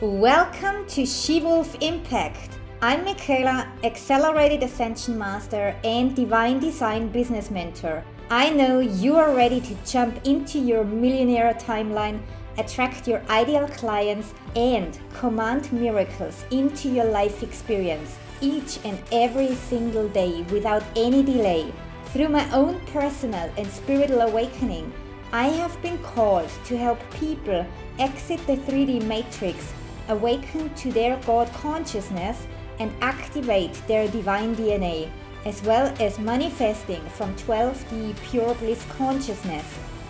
Welcome 0.00 0.86
to 0.90 1.04
She 1.04 1.40
Wolf 1.40 1.76
Impact. 1.80 2.50
I'm 2.80 3.04
Michaela, 3.04 3.66
Accelerated 3.82 4.62
Ascension 4.62 5.18
Master 5.18 5.74
and 5.82 6.14
Divine 6.14 6.60
Design 6.60 7.08
Business 7.08 7.50
Mentor. 7.50 8.04
I 8.30 8.50
know 8.50 8.78
you 8.78 9.16
are 9.16 9.34
ready 9.34 9.60
to 9.60 9.74
jump 9.84 10.24
into 10.24 10.60
your 10.60 10.84
millionaire 10.84 11.52
timeline, 11.54 12.20
attract 12.58 13.08
your 13.08 13.22
ideal 13.28 13.66
clients, 13.66 14.34
and 14.54 14.96
command 15.14 15.72
miracles 15.72 16.44
into 16.52 16.88
your 16.88 17.06
life 17.06 17.42
experience 17.42 18.16
each 18.40 18.78
and 18.84 19.02
every 19.10 19.56
single 19.56 20.08
day 20.10 20.42
without 20.52 20.84
any 20.94 21.24
delay. 21.24 21.72
Through 22.12 22.28
my 22.28 22.48
own 22.52 22.80
personal 22.92 23.50
and 23.56 23.66
spiritual 23.66 24.20
awakening, 24.20 24.92
I 25.32 25.48
have 25.48 25.82
been 25.82 25.98
called 25.98 26.48
to 26.66 26.78
help 26.78 26.98
people 27.14 27.66
exit 27.98 28.46
the 28.46 28.56
3D 28.56 29.04
matrix, 29.04 29.74
awaken 30.08 30.72
to 30.74 30.92
their 30.92 31.16
God 31.26 31.52
consciousness, 31.52 32.46
and 32.78 32.92
activate 33.00 33.74
their 33.86 34.08
divine 34.08 34.54
DNA, 34.54 35.10
as 35.44 35.62
well 35.62 35.92
as 36.00 36.18
manifesting 36.18 37.04
from 37.10 37.34
12D 37.36 38.14
pure 38.30 38.54
bliss 38.56 38.84
consciousness, 38.90 39.66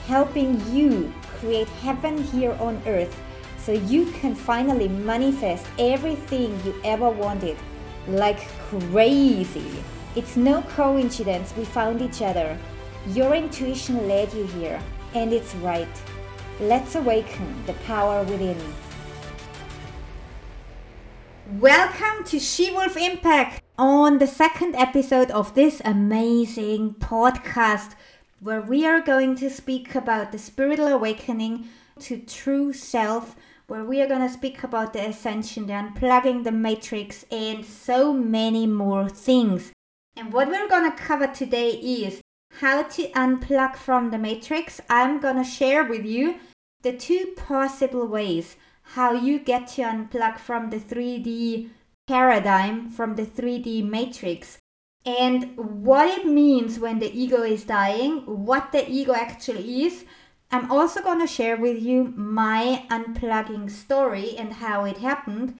helping 0.06 0.60
you 0.74 1.12
create 1.38 1.68
heaven 1.80 2.22
here 2.24 2.56
on 2.60 2.80
earth 2.86 3.18
so 3.58 3.72
you 3.72 4.06
can 4.12 4.34
finally 4.34 4.88
manifest 4.88 5.66
everything 5.78 6.58
you 6.64 6.74
ever 6.84 7.10
wanted 7.10 7.56
like 8.06 8.48
crazy. 8.70 9.70
It's 10.16 10.36
no 10.36 10.62
coincidence 10.62 11.52
we 11.56 11.64
found 11.64 12.00
each 12.00 12.22
other. 12.22 12.58
Your 13.08 13.34
intuition 13.34 14.08
led 14.08 14.32
you 14.32 14.46
here, 14.46 14.80
and 15.14 15.32
it's 15.32 15.54
right. 15.56 15.88
Let's 16.60 16.94
awaken 16.94 17.62
the 17.66 17.74
power 17.84 18.24
within. 18.24 18.58
Welcome 21.56 22.24
to 22.26 22.38
She 22.38 22.70
Wolf 22.70 22.94
Impact 22.98 23.62
on 23.78 24.18
the 24.18 24.26
second 24.26 24.76
episode 24.76 25.30
of 25.30 25.54
this 25.54 25.80
amazing 25.82 26.96
podcast 26.96 27.92
where 28.40 28.60
we 28.60 28.84
are 28.86 29.00
going 29.00 29.34
to 29.36 29.48
speak 29.48 29.94
about 29.94 30.30
the 30.30 30.38
spiritual 30.38 30.88
awakening 30.88 31.68
to 32.00 32.18
true 32.18 32.74
self, 32.74 33.34
where 33.66 33.82
we 33.82 34.02
are 34.02 34.06
going 34.06 34.20
to 34.20 34.32
speak 34.32 34.62
about 34.62 34.92
the 34.92 35.08
ascension, 35.08 35.66
the 35.66 35.72
unplugging 35.72 36.44
the 36.44 36.52
matrix, 36.52 37.24
and 37.30 37.64
so 37.64 38.12
many 38.12 38.66
more 38.66 39.08
things. 39.08 39.72
And 40.18 40.34
what 40.34 40.48
we're 40.48 40.68
going 40.68 40.90
to 40.90 40.96
cover 40.98 41.28
today 41.28 41.70
is 41.70 42.20
how 42.60 42.82
to 42.82 43.10
unplug 43.12 43.74
from 43.74 44.10
the 44.10 44.18
matrix. 44.18 44.82
I'm 44.90 45.18
going 45.18 45.36
to 45.36 45.44
share 45.44 45.82
with 45.82 46.04
you 46.04 46.34
the 46.82 46.92
two 46.92 47.32
possible 47.36 48.06
ways 48.06 48.56
how 48.94 49.12
you 49.12 49.38
get 49.38 49.68
to 49.68 49.82
unplug 49.82 50.38
from 50.38 50.70
the 50.70 50.78
3D 50.78 51.68
paradigm, 52.06 52.88
from 52.88 53.16
the 53.16 53.26
3D 53.26 53.84
matrix, 53.84 54.58
and 55.04 55.56
what 55.56 56.08
it 56.08 56.26
means 56.26 56.78
when 56.78 56.98
the 56.98 57.12
ego 57.12 57.42
is 57.42 57.64
dying, 57.64 58.22
what 58.24 58.72
the 58.72 58.90
ego 58.90 59.12
actually 59.12 59.84
is. 59.84 60.04
I'm 60.50 60.70
also 60.70 61.02
going 61.02 61.20
to 61.20 61.26
share 61.26 61.56
with 61.56 61.82
you 61.82 62.14
my 62.16 62.86
unplugging 62.90 63.70
story 63.70 64.34
and 64.36 64.54
how 64.54 64.86
it 64.86 64.98
happened, 64.98 65.56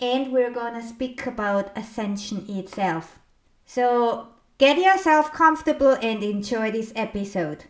and 0.00 0.32
we're 0.32 0.52
going 0.52 0.74
to 0.74 0.86
speak 0.86 1.24
about 1.26 1.76
ascension 1.78 2.44
itself. 2.48 3.20
So, 3.64 4.28
get 4.58 4.78
yourself 4.78 5.32
comfortable 5.32 5.96
and 6.02 6.22
enjoy 6.24 6.72
this 6.72 6.92
episode. 6.96 7.64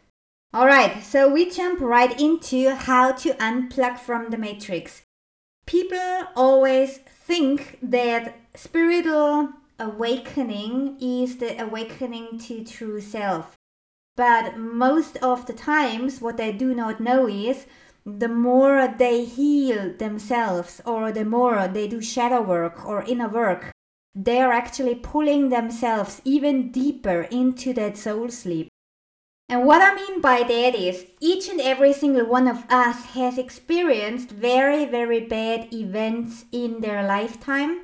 Alright, 0.54 1.02
so 1.02 1.32
we 1.32 1.48
jump 1.48 1.80
right 1.80 2.20
into 2.20 2.74
how 2.74 3.12
to 3.12 3.32
unplug 3.34 3.98
from 3.98 4.28
the 4.28 4.36
matrix. 4.36 5.00
People 5.64 6.24
always 6.36 6.98
think 6.98 7.78
that 7.82 8.36
spiritual 8.54 9.48
awakening 9.78 10.98
is 11.00 11.38
the 11.38 11.58
awakening 11.62 12.38
to 12.40 12.64
true 12.64 13.00
self. 13.00 13.56
But 14.14 14.58
most 14.58 15.16
of 15.22 15.46
the 15.46 15.54
times, 15.54 16.20
what 16.20 16.36
they 16.36 16.52
do 16.52 16.74
not 16.74 17.00
know 17.00 17.26
is 17.26 17.64
the 18.04 18.28
more 18.28 18.86
they 18.86 19.24
heal 19.24 19.94
themselves 19.96 20.82
or 20.84 21.12
the 21.12 21.24
more 21.24 21.66
they 21.66 21.88
do 21.88 22.02
shadow 22.02 22.42
work 22.42 22.84
or 22.84 23.04
inner 23.04 23.28
work, 23.28 23.70
they 24.14 24.42
are 24.42 24.52
actually 24.52 24.96
pulling 24.96 25.48
themselves 25.48 26.20
even 26.26 26.70
deeper 26.70 27.22
into 27.30 27.72
that 27.72 27.96
soul 27.96 28.28
sleep. 28.28 28.68
And 29.52 29.66
what 29.66 29.82
I 29.82 29.94
mean 29.94 30.22
by 30.22 30.44
that 30.44 30.74
is 30.74 31.04
each 31.20 31.50
and 31.50 31.60
every 31.60 31.92
single 31.92 32.24
one 32.24 32.48
of 32.48 32.64
us 32.70 33.04
has 33.12 33.36
experienced 33.36 34.30
very, 34.30 34.86
very 34.86 35.20
bad 35.20 35.74
events 35.74 36.46
in 36.52 36.80
their 36.80 37.06
lifetime. 37.06 37.82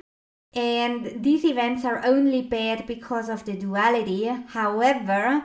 And 0.51 1.21
these 1.23 1.45
events 1.45 1.85
are 1.85 2.03
only 2.03 2.41
bad 2.41 2.87
because 2.87 3.29
of 3.29 3.45
the 3.45 3.53
duality. 3.53 4.25
However, 4.47 5.43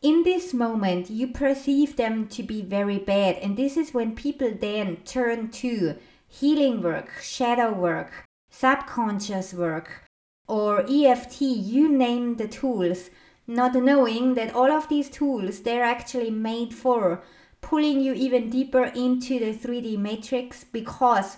in 0.00 0.22
this 0.22 0.54
moment, 0.54 1.10
you 1.10 1.26
perceive 1.26 1.96
them 1.96 2.26
to 2.28 2.42
be 2.42 2.62
very 2.62 2.98
bad. 2.98 3.36
And 3.42 3.58
this 3.58 3.76
is 3.76 3.92
when 3.92 4.16
people 4.16 4.52
then 4.58 4.96
turn 5.04 5.50
to 5.60 5.96
healing 6.26 6.80
work, 6.80 7.20
shadow 7.20 7.70
work, 7.70 8.24
subconscious 8.48 9.52
work, 9.52 10.04
or 10.48 10.86
EFT, 10.88 11.42
you 11.42 11.90
name 11.90 12.36
the 12.36 12.48
tools 12.48 13.10
not 13.46 13.74
knowing 13.74 14.34
that 14.34 14.54
all 14.54 14.70
of 14.70 14.88
these 14.88 15.08
tools 15.08 15.60
they're 15.60 15.84
actually 15.84 16.30
made 16.30 16.74
for 16.74 17.22
pulling 17.60 18.00
you 18.00 18.12
even 18.12 18.50
deeper 18.50 18.84
into 18.84 19.38
the 19.38 19.52
3D 19.52 19.98
matrix 19.98 20.64
because 20.64 21.36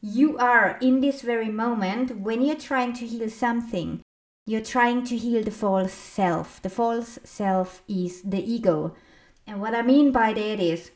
you 0.00 0.36
are 0.38 0.78
in 0.80 1.00
this 1.00 1.22
very 1.22 1.48
moment 1.48 2.18
when 2.18 2.42
you're 2.42 2.56
trying 2.56 2.92
to 2.92 3.06
heal 3.06 3.28
something 3.28 4.02
you're 4.44 4.60
trying 4.60 5.04
to 5.04 5.16
heal 5.16 5.42
the 5.44 5.52
false 5.52 5.92
self. 5.92 6.60
The 6.62 6.68
false 6.68 7.18
self 7.22 7.82
is 7.86 8.22
the 8.22 8.42
ego. 8.42 8.94
And 9.46 9.60
what 9.60 9.74
i 9.74 9.82
mean 9.82 10.10
by 10.10 10.32
that 10.32 10.60
is 10.60 10.90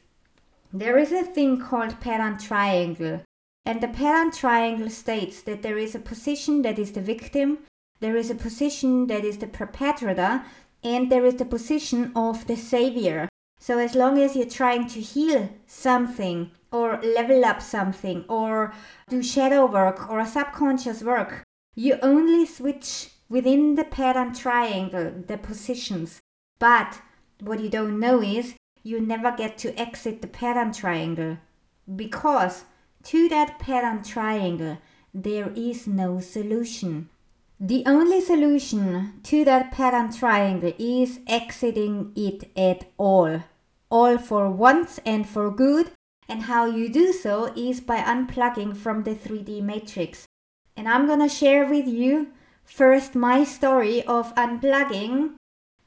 there 0.72 0.98
is 0.98 1.12
a 1.12 1.22
thing 1.22 1.60
called 1.60 2.00
pattern 2.00 2.38
triangle. 2.38 3.22
And 3.64 3.80
the 3.80 3.88
pattern 3.88 4.32
triangle 4.32 4.90
states 4.90 5.42
that 5.42 5.62
there 5.62 5.78
is 5.78 5.94
a 5.94 6.00
position 6.00 6.62
that 6.62 6.78
is 6.78 6.92
the 6.92 7.00
victim 7.00 7.58
there 8.00 8.16
is 8.16 8.30
a 8.30 8.34
position 8.34 9.06
that 9.06 9.24
is 9.24 9.38
the 9.38 9.46
perpetrator, 9.46 10.44
and 10.82 11.10
there 11.10 11.24
is 11.24 11.36
the 11.36 11.44
position 11.44 12.12
of 12.14 12.46
the 12.46 12.56
savior. 12.56 13.28
So, 13.58 13.78
as 13.78 13.94
long 13.94 14.18
as 14.18 14.36
you're 14.36 14.46
trying 14.46 14.86
to 14.88 15.00
heal 15.00 15.48
something, 15.66 16.50
or 16.70 17.00
level 17.02 17.44
up 17.44 17.62
something, 17.62 18.24
or 18.28 18.72
do 19.08 19.22
shadow 19.22 19.66
work 19.66 20.10
or 20.10 20.20
a 20.20 20.26
subconscious 20.26 21.02
work, 21.02 21.42
you 21.74 21.98
only 22.02 22.46
switch 22.46 23.10
within 23.28 23.74
the 23.74 23.84
pattern 23.84 24.34
triangle 24.34 25.12
the 25.26 25.38
positions. 25.38 26.20
But 26.58 27.00
what 27.40 27.60
you 27.60 27.68
don't 27.68 27.98
know 27.98 28.22
is 28.22 28.54
you 28.82 29.00
never 29.00 29.32
get 29.32 29.58
to 29.58 29.78
exit 29.78 30.22
the 30.22 30.28
pattern 30.28 30.72
triangle 30.72 31.38
because 31.94 32.64
to 33.04 33.28
that 33.28 33.58
pattern 33.58 34.02
triangle 34.02 34.78
there 35.12 35.50
is 35.54 35.86
no 35.86 36.20
solution. 36.20 37.08
The 37.58 37.84
only 37.86 38.20
solution 38.20 39.20
to 39.22 39.42
that 39.46 39.72
pattern 39.72 40.12
triangle 40.12 40.74
is 40.78 41.20
exiting 41.26 42.12
it 42.14 42.50
at 42.54 42.90
all. 42.98 43.44
All 43.88 44.18
for 44.18 44.50
once 44.50 45.00
and 45.06 45.26
for 45.26 45.50
good. 45.50 45.90
And 46.28 46.42
how 46.42 46.66
you 46.66 46.90
do 46.90 47.12
so 47.12 47.52
is 47.56 47.80
by 47.80 47.98
unplugging 47.98 48.76
from 48.76 49.04
the 49.04 49.14
3D 49.14 49.62
matrix. 49.62 50.26
And 50.76 50.86
I'm 50.86 51.06
gonna 51.06 51.30
share 51.30 51.64
with 51.64 51.86
you 51.86 52.32
first 52.62 53.14
my 53.14 53.44
story 53.44 54.02
of 54.02 54.34
unplugging 54.34 55.36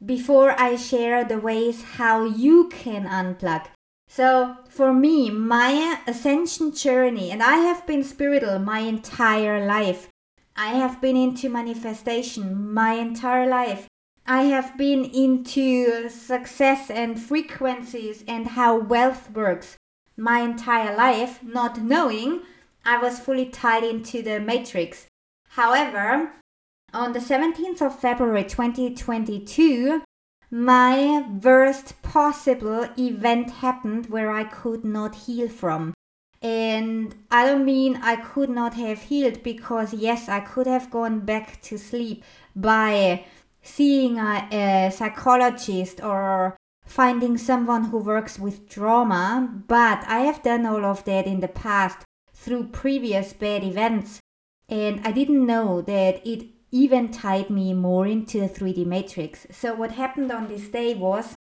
before 0.04 0.60
I 0.60 0.76
share 0.76 1.24
the 1.24 1.38
ways 1.38 1.84
how 1.98 2.24
you 2.24 2.70
can 2.70 3.06
unplug. 3.06 3.66
So, 4.08 4.56
for 4.70 4.92
me, 4.92 5.30
my 5.30 6.00
ascension 6.08 6.74
journey, 6.74 7.30
and 7.30 7.44
I 7.44 7.58
have 7.58 7.86
been 7.86 8.04
spiritual 8.04 8.58
my 8.58 8.80
entire 8.80 9.64
life. 9.68 10.08
I 10.62 10.72
have 10.74 11.00
been 11.00 11.16
into 11.16 11.48
manifestation 11.48 12.74
my 12.74 12.96
entire 12.96 13.48
life. 13.48 13.88
I 14.28 14.44
have 14.44 14.78
been 14.78 15.06
into 15.06 16.10
success 16.10 16.92
and 16.92 17.18
frequencies 17.18 18.26
and 18.28 18.46
how 18.46 18.78
wealth 18.78 19.32
works 19.32 19.78
my 20.18 20.42
entire 20.42 20.94
life, 20.98 21.42
not 21.42 21.82
knowing 21.82 22.42
I 22.84 22.98
was 22.98 23.22
fully 23.22 23.46
tied 23.46 23.86
into 23.86 24.22
the 24.22 24.42
matrix. 24.42 25.06
However, 25.52 26.34
on 26.94 27.14
the 27.14 27.20
17th 27.20 27.82
of 27.82 27.98
February 27.98 28.44
2022, 28.44 30.04
my 30.52 31.22
worst 31.42 32.02
possible 32.02 32.90
event 32.98 33.50
happened 33.50 34.08
where 34.08 34.30
I 34.30 34.44
could 34.44 34.84
not 34.84 35.16
heal 35.16 35.48
from. 35.48 35.94
And 36.42 37.16
I 37.30 37.46
don't 37.46 37.66
mean 37.66 37.98
I 38.02 38.16
could 38.16 38.50
not 38.50 38.76
have 38.76 39.04
healed 39.04 39.44
because, 39.44 39.94
yes, 39.94 40.30
I 40.30 40.40
could 40.40 40.68
have 40.68 40.90
gone 40.90 41.20
back 41.22 41.62
to 41.64 41.78
sleep 41.78 42.24
by 42.56 43.26
seeing 43.62 44.18
a, 44.18 44.48
a 44.52 44.92
psychologist 44.92 46.02
or 46.02 46.56
finding 46.86 47.38
someone 47.38 47.86
who 47.86 47.98
works 47.98 48.40
with 48.40 48.70
trauma, 48.70 49.50
but 49.68 50.04
I 50.08 50.20
have 50.22 50.42
done 50.42 50.66
all 50.66 50.86
of 50.86 51.04
that 51.06 51.28
in 51.28 51.40
the 51.40 51.48
past 51.48 52.00
through 52.34 52.70
previous 52.70 53.34
bad 53.34 53.64
events. 53.64 54.20
And 54.70 55.06
I 55.06 55.12
didn't 55.12 55.46
know 55.46 55.82
that 55.82 56.26
it 56.26 56.48
even 56.72 57.12
tied 57.12 57.50
me 57.50 57.74
more 57.74 58.08
into 58.08 58.40
the 58.40 58.48
3D 58.48 58.86
matrix. 58.86 59.46
So, 59.52 59.74
what 59.74 59.92
happened 59.92 60.32
on 60.32 60.48
this 60.48 60.70
day 60.70 60.94
was 60.94 61.36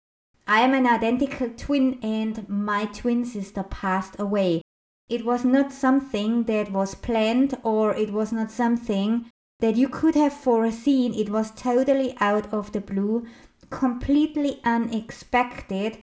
I 0.48 0.62
am 0.62 0.74
an 0.74 0.86
identical 0.86 1.50
twin, 1.50 2.00
and 2.04 2.48
my 2.48 2.86
twin 2.86 3.26
sister 3.26 3.64
passed 3.64 4.20
away. 4.20 4.62
It 5.08 5.24
was 5.24 5.46
not 5.46 5.72
something 5.72 6.44
that 6.46 6.72
was 6.72 6.96
planned, 6.96 7.58
or 7.64 7.96
it 7.96 8.12
was 8.12 8.32
not 8.32 8.50
something 8.50 9.30
that 9.60 9.76
you 9.76 9.88
could 9.88 10.16
have 10.16 10.34
foreseen. 10.34 11.14
It 11.14 11.30
was 11.30 11.52
totally 11.52 12.16
out 12.20 12.52
of 12.52 12.72
the 12.72 12.82
blue, 12.82 13.26
completely 13.70 14.60
unexpected. 14.64 16.00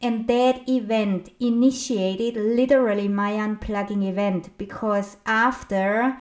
And 0.00 0.26
that 0.28 0.68
event 0.68 1.30
initiated 1.40 2.36
literally 2.36 3.08
my 3.08 3.32
unplugging 3.32 4.06
event 4.06 4.50
because 4.58 5.16
after 5.24 6.18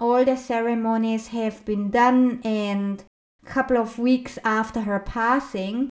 all 0.00 0.24
the 0.24 0.36
ceremonies 0.36 1.28
have 1.28 1.64
been 1.64 1.90
done 1.90 2.40
and 2.44 3.04
a 3.42 3.46
couple 3.46 3.76
of 3.76 3.98
weeks 3.98 4.38
after 4.44 4.82
her 4.82 5.00
passing, 5.00 5.90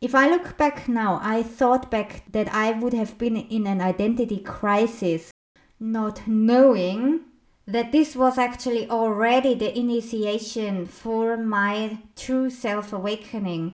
if 0.00 0.14
I 0.14 0.28
look 0.30 0.56
back 0.56 0.88
now, 0.88 1.18
I 1.22 1.42
thought 1.42 1.90
back 1.90 2.22
that 2.32 2.54
I 2.54 2.72
would 2.72 2.92
have 2.94 3.18
been 3.18 3.36
in 3.36 3.66
an 3.66 3.80
identity 3.80 4.38
crisis, 4.38 5.30
not 5.80 6.26
knowing 6.26 7.20
that 7.66 7.92
this 7.92 8.16
was 8.16 8.38
actually 8.38 8.88
already 8.88 9.54
the 9.54 9.78
initiation 9.78 10.86
for 10.86 11.36
my 11.36 11.98
true 12.16 12.48
self 12.48 12.92
awakening. 12.92 13.72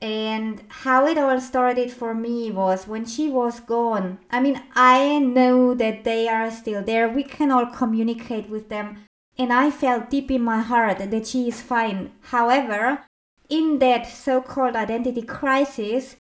And 0.00 0.62
how 0.68 1.06
it 1.06 1.18
all 1.18 1.38
started 1.42 1.90
for 1.92 2.14
me 2.14 2.50
was 2.50 2.86
when 2.86 3.04
she 3.04 3.28
was 3.28 3.60
gone. 3.60 4.18
I 4.30 4.40
mean, 4.40 4.62
I 4.74 5.18
know 5.18 5.74
that 5.74 6.04
they 6.04 6.26
are 6.26 6.50
still 6.50 6.82
there. 6.82 7.06
We 7.06 7.22
can 7.22 7.50
all 7.50 7.66
communicate 7.66 8.48
with 8.48 8.70
them. 8.70 9.04
And 9.36 9.52
I 9.52 9.70
felt 9.70 10.08
deep 10.08 10.30
in 10.30 10.42
my 10.42 10.60
heart 10.60 11.10
that 11.10 11.26
she 11.26 11.48
is 11.48 11.60
fine. 11.60 12.12
However, 12.22 13.04
in 13.50 13.78
that 13.80 14.06
so 14.06 14.40
called 14.40 14.74
identity 14.74 15.22
crisis, 15.22 16.16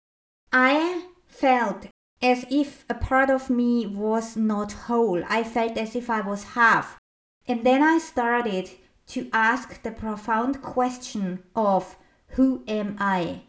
I 0.52 1.06
felt 1.26 1.88
as 2.22 2.44
if 2.50 2.84
a 2.88 2.94
part 2.94 3.30
of 3.30 3.50
me 3.50 3.86
was 3.86 4.36
not 4.36 4.72
whole. 4.72 5.22
I 5.28 5.44
felt 5.44 5.76
as 5.76 5.94
if 5.94 6.08
I 6.08 6.20
was 6.20 6.54
half. 6.54 6.98
And 7.46 7.64
then 7.64 7.82
I 7.82 7.98
started 7.98 8.70
to 9.08 9.28
ask 9.32 9.82
the 9.82 9.90
profound 9.90 10.62
question 10.62 11.42
of 11.54 11.96
who 12.28 12.64
am 12.66 12.96
I? 12.98 13.42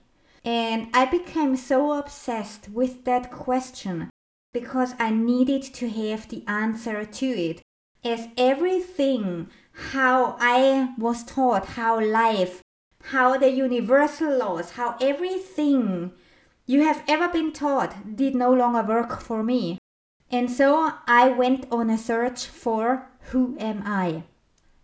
And 0.43 0.89
I 0.93 1.05
became 1.05 1.55
so 1.55 1.93
obsessed 1.93 2.69
with 2.69 3.05
that 3.05 3.31
question 3.31 4.09
because 4.53 4.93
I 4.99 5.09
needed 5.09 5.63
to 5.75 5.89
have 5.89 6.29
the 6.29 6.43
answer 6.47 7.03
to 7.03 7.25
it. 7.25 7.61
As 8.03 8.27
everything, 8.37 9.49
how 9.71 10.37
I 10.39 10.93
was 10.97 11.23
taught, 11.23 11.65
how 11.65 11.99
life, 11.99 12.61
how 13.05 13.37
the 13.37 13.49
universal 13.49 14.37
laws, 14.37 14.71
how 14.71 14.97
everything 15.01 16.11
you 16.65 16.83
have 16.83 17.03
ever 17.07 17.27
been 17.27 17.51
taught 17.51 18.15
did 18.15 18.35
no 18.35 18.51
longer 18.51 18.83
work 18.83 19.21
for 19.21 19.43
me. 19.43 19.77
And 20.31 20.49
so 20.49 20.91
I 21.07 21.29
went 21.29 21.67
on 21.71 21.89
a 21.89 21.97
search 21.97 22.45
for 22.47 23.07
who 23.31 23.55
am 23.59 23.83
I? 23.85 24.23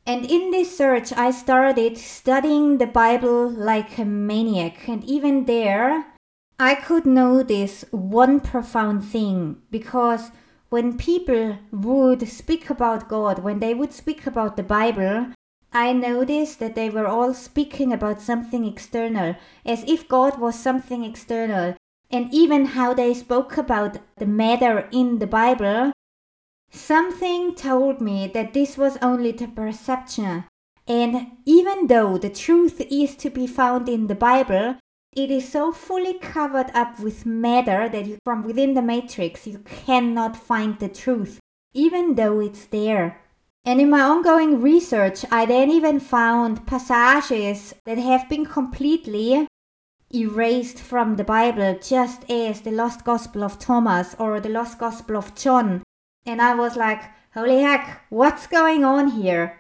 And 0.06 0.26
in 0.26 0.52
this 0.52 0.76
search, 0.76 1.14
I 1.14 1.32
started 1.32 1.98
studying 1.98 2.78
the 2.78 2.88
Bible 2.88 3.50
like 3.50 3.98
a 3.98 4.06
maniac. 4.06 4.88
And 4.88 5.04
even 5.04 5.46
there, 5.46 6.06
I 6.60 6.76
could 6.76 7.06
notice 7.06 7.86
one 7.92 8.40
profound 8.40 9.06
thing 9.06 9.62
because 9.70 10.32
when 10.70 10.98
people 10.98 11.58
would 11.72 12.28
speak 12.28 12.70
about 12.70 13.10
God, 13.10 13.40
when 13.40 13.60
they 13.60 13.74
would 13.74 13.94
speak 13.94 14.26
about 14.26 14.58
the 14.58 14.64
Bible, 14.64 15.28
I 15.74 15.94
noticed 15.94 16.60
that 16.60 16.76
they 16.76 16.90
were 16.90 17.08
all 17.08 17.34
speaking 17.34 17.94
about 17.94 18.22
something 18.22 18.66
external, 18.66 19.36
as 19.66 19.84
if 19.88 20.08
God 20.08 20.40
was 20.40 20.60
something 20.60 21.04
external. 21.04 21.76
And 22.10 22.34
even 22.34 22.66
how 22.66 22.94
they 22.94 23.14
spoke 23.14 23.58
about 23.58 24.00
the 24.18 24.26
matter 24.26 24.90
in 24.92 25.20
the 25.20 25.28
Bible 25.28 25.94
Something 26.72 27.54
told 27.54 28.00
me 28.00 28.28
that 28.34 28.54
this 28.54 28.78
was 28.78 28.98
only 29.02 29.34
the 29.34 29.48
perception, 29.48 30.46
and 30.88 31.32
even 31.46 31.88
though 31.88 32.18
the 32.18 32.30
truth 32.30 32.80
is 32.90 33.16
to 33.18 33.30
be 33.30 33.46
found 33.46 33.90
in 33.90 34.08
the 34.08 34.16
Bible, 34.16 34.78
it 35.14 35.30
is 35.30 35.52
so 35.52 35.74
fully 35.74 36.18
covered 36.18 36.72
up 36.74 36.98
with 36.98 37.26
matter 37.26 37.90
that 37.90 38.06
you, 38.06 38.18
from 38.24 38.44
within 38.44 38.74
the 38.74 38.82
matrix 38.82 39.46
you 39.46 39.60
cannot 39.60 40.38
find 40.38 40.80
the 40.80 40.88
truth, 40.88 41.42
even 41.74 42.16
though 42.16 42.40
it's 42.40 42.64
there. 42.66 43.21
And 43.64 43.80
in 43.80 43.90
my 43.90 44.02
ongoing 44.02 44.62
research, 44.62 45.24
I 45.32 45.46
then 45.46 45.70
even 45.70 46.00
found 46.00 46.66
passages 46.66 47.74
that 47.86 47.98
have 47.98 48.28
been 48.28 48.46
completely 48.46 49.48
erased 50.14 50.80
from 50.80 51.16
the 51.16 51.24
Bible, 51.24 51.78
just 51.82 52.30
as 52.30 52.62
the 52.62 52.72
Lost 52.72 53.06
Gospel 53.06 53.44
of 53.44 53.60
Thomas 53.60 54.16
or 54.18 54.40
the 54.40 54.50
Lost 54.50 54.80
Gospel 54.80 55.16
of 55.18 55.36
John 55.36 55.84
and 56.26 56.42
I 56.42 56.54
was 56.56 56.76
like, 56.76 57.02
holy 57.34 57.62
heck, 57.62 58.06
what's 58.10 58.48
going 58.48 58.84
on 58.84 59.10
here? 59.10 59.58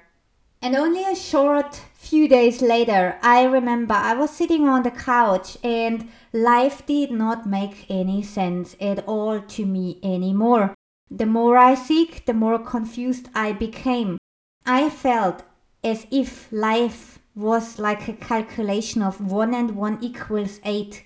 And 0.62 0.75
only 0.75 1.03
a 1.03 1.15
short 1.15 1.81
few 1.95 2.27
days 2.27 2.62
later, 2.62 3.18
I 3.24 3.44
remember 3.44 3.95
I 3.95 4.13
was 4.13 4.30
sitting 4.30 4.68
on 4.68 4.83
the 4.83 4.92
couch 4.92 5.57
and 5.63 6.09
life 6.31 6.86
did 6.86 7.12
not 7.12 7.48
make 7.48 7.88
any 7.89 8.21
sense 8.21 8.75
at 8.80 9.07
all 9.07 9.42
to 9.42 9.65
me 9.65 10.00
anymore. 10.03 10.75
The 11.13 11.25
more 11.25 11.58
I 11.58 11.75
seek, 11.75 12.25
the 12.25 12.34
more 12.34 12.58
confused 12.58 13.28
I 13.36 13.52
became. 13.52 14.18
I 14.66 14.90
felt 14.90 15.44
as 15.84 16.08
if 16.10 16.50
life 16.54 17.19
was 17.36 17.80
like 17.80 18.08
a 18.08 18.13
calculation 18.13 19.02
of 19.02 19.19
1 19.19 19.54
and 19.54 19.75
1 19.75 19.98
equals 20.02 20.62
8. 20.63 21.04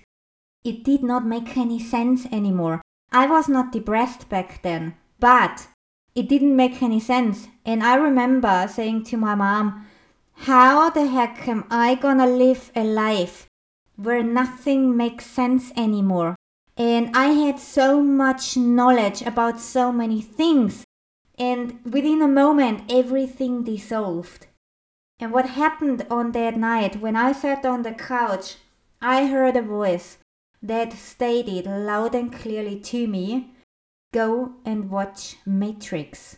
It 0.64 0.84
did 0.84 1.02
not 1.02 1.26
make 1.26 1.56
any 1.56 1.80
sense 1.80 2.24
anymore. 2.26 2.82
I 3.10 3.26
was 3.26 3.48
not 3.48 3.72
depressed 3.72 4.28
back 4.28 4.62
then. 4.62 4.94
But 5.18 5.66
it 6.14 6.28
didn't 6.28 6.54
make 6.54 6.82
any 6.82 7.00
sense. 7.00 7.48
And 7.64 7.82
I 7.82 7.96
remember 7.96 8.68
saying 8.70 9.04
to 9.04 9.16
my 9.16 9.34
mom, 9.34 9.86
How 10.34 10.88
the 10.90 11.06
heck 11.06 11.48
am 11.48 11.64
I 11.68 11.96
gonna 11.96 12.26
live 12.26 12.70
a 12.76 12.84
life 12.84 13.48
where 13.96 14.22
nothing 14.22 14.96
makes 14.96 15.26
sense 15.26 15.72
anymore? 15.76 16.36
And 16.76 17.16
I 17.16 17.28
had 17.28 17.58
so 17.58 18.02
much 18.02 18.56
knowledge 18.56 19.22
about 19.22 19.60
so 19.60 19.90
many 19.90 20.20
things. 20.20 20.84
And 21.38 21.80
within 21.84 22.20
a 22.20 22.28
moment, 22.28 22.90
everything 22.90 23.62
dissolved. 23.64 24.46
And 25.18 25.32
what 25.32 25.46
happened 25.50 26.06
on 26.10 26.32
that 26.32 26.56
night 26.56 27.00
when 27.00 27.16
I 27.16 27.32
sat 27.32 27.64
on 27.64 27.82
the 27.82 27.92
couch, 27.92 28.56
I 29.00 29.26
heard 29.26 29.56
a 29.56 29.62
voice 29.62 30.18
that 30.62 30.92
stated 30.92 31.66
loud 31.66 32.14
and 32.14 32.32
clearly 32.32 32.78
to 32.80 33.06
me 33.06 33.52
go 34.12 34.52
and 34.64 34.90
watch 34.90 35.36
Matrix. 35.46 36.36